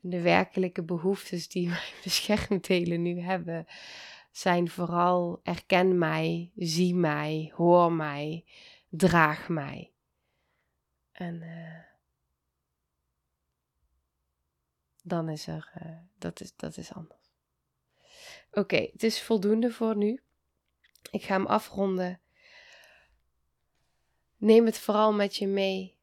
de 0.00 0.20
werkelijke 0.20 0.82
behoeftes 0.82 1.48
die 1.48 1.68
mijn 1.78 1.92
beschermdelen 2.02 3.02
nu 3.02 3.20
hebben, 3.20 3.66
zijn 4.30 4.70
vooral 4.70 5.40
erken 5.42 5.98
mij, 5.98 6.52
zie 6.56 6.94
mij, 6.94 7.52
hoor 7.54 7.92
mij, 7.92 8.44
draag 8.88 9.48
mij. 9.48 9.92
En 11.12 11.34
uh, 11.42 11.78
dan 15.02 15.28
is 15.28 15.46
er, 15.46 15.72
uh, 15.82 15.98
dat, 16.18 16.40
is, 16.40 16.56
dat 16.56 16.76
is 16.76 16.92
anders. 16.92 17.32
Oké, 18.50 18.88
het 18.92 19.02
is 19.02 19.22
voldoende 19.22 19.70
voor 19.70 19.96
nu. 19.96 20.22
Ik 21.10 21.22
ga 21.22 21.34
hem 21.34 21.46
afronden. 21.46 22.20
Neem 24.36 24.66
het 24.66 24.78
vooral 24.78 25.12
met 25.12 25.36
je 25.36 25.46
mee. 25.46 26.00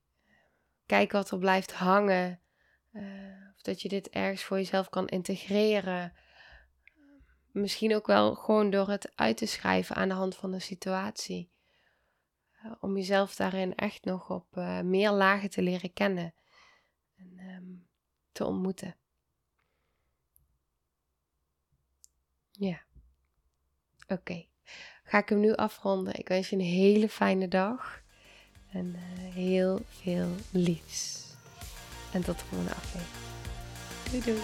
Kijk 0.90 1.12
wat 1.12 1.32
er 1.32 1.38
blijft 1.38 1.74
hangen. 1.74 2.40
Uh, 2.92 3.52
of 3.56 3.62
dat 3.62 3.82
je 3.82 3.90
dit 3.90 4.10
ergens 4.10 4.44
voor 4.44 4.58
jezelf 4.58 4.90
kan 4.90 5.08
integreren. 5.08 6.14
Misschien 7.52 7.96
ook 7.96 8.08
wel 8.08 8.36
gewoon 8.36 8.70
door 8.70 8.90
het 8.90 9.12
uit 9.16 9.38
te 9.38 9.46
schrijven 9.46 9.96
aan 9.96 10.08
de 10.08 10.14
hand 10.14 10.36
van 10.36 10.52
de 10.52 10.60
situatie. 10.60 11.52
Eh, 12.52 12.72
om 12.80 12.96
jezelf 12.96 13.36
daarin 13.36 13.76
echt 13.76 14.06
nog 14.06 14.30
op 14.30 14.58
uh, 14.58 14.82
meer 14.82 15.12
lagen 15.12 15.50
te 15.50 15.62
leren 15.62 15.94
kennen 15.94 16.34
en 17.16 17.40
um, 17.40 17.88
te 18.32 18.46
ontmoeten. 18.46 18.96
Ja, 22.52 22.82
oké. 24.08 24.46
Ga 25.04 25.18
ik 25.18 25.30
hem 25.30 25.40
nu 25.40 25.54
afronden. 25.54 26.16
Ik 26.16 26.28
wens 26.28 26.50
je 26.50 26.56
een 26.56 26.62
hele 26.62 27.10
fijne 27.10 27.48
dag. 27.48 28.08
En 28.72 28.95
uh, 28.95 29.34
heel 29.34 29.86
veel 30.01 30.36
liefs. 30.51 31.24
En 32.11 32.24
tot 32.24 32.39
de 32.39 32.45
volgende 32.49 32.74
aflevering. 32.74 33.28
Doei 34.11 34.24
doei. 34.24 34.41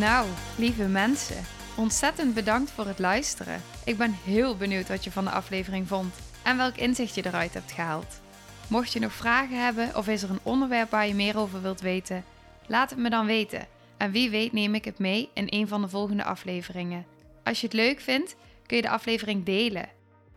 Nou, 0.00 0.28
lieve 0.56 0.84
mensen, 0.84 1.44
ontzettend 1.76 2.34
bedankt 2.34 2.70
voor 2.70 2.86
het 2.86 2.98
luisteren. 2.98 3.62
Ik 3.84 3.96
ben 3.96 4.16
heel 4.24 4.56
benieuwd 4.56 4.88
wat 4.88 5.04
je 5.04 5.10
van 5.10 5.24
de 5.24 5.30
aflevering 5.30 5.88
vond 5.88 6.14
en 6.42 6.56
welk 6.56 6.76
inzicht 6.76 7.14
je 7.14 7.26
eruit 7.26 7.54
hebt 7.54 7.72
gehaald. 7.72 8.20
Mocht 8.68 8.92
je 8.92 9.00
nog 9.00 9.12
vragen 9.12 9.64
hebben 9.64 9.96
of 9.96 10.08
is 10.08 10.22
er 10.22 10.30
een 10.30 10.40
onderwerp 10.42 10.90
waar 10.90 11.06
je 11.06 11.14
meer 11.14 11.38
over 11.38 11.62
wilt 11.62 11.80
weten, 11.80 12.24
laat 12.66 12.90
het 12.90 12.98
me 12.98 13.10
dan 13.10 13.26
weten. 13.26 13.66
En 13.96 14.10
wie 14.10 14.30
weet 14.30 14.52
neem 14.52 14.74
ik 14.74 14.84
het 14.84 14.98
mee 14.98 15.28
in 15.34 15.46
een 15.48 15.68
van 15.68 15.82
de 15.82 15.88
volgende 15.88 16.24
afleveringen. 16.24 17.06
Als 17.44 17.60
je 17.60 17.66
het 17.66 17.76
leuk 17.76 18.00
vindt, 18.00 18.36
kun 18.66 18.76
je 18.76 18.82
de 18.82 18.90
aflevering 18.90 19.44
delen. 19.44 19.88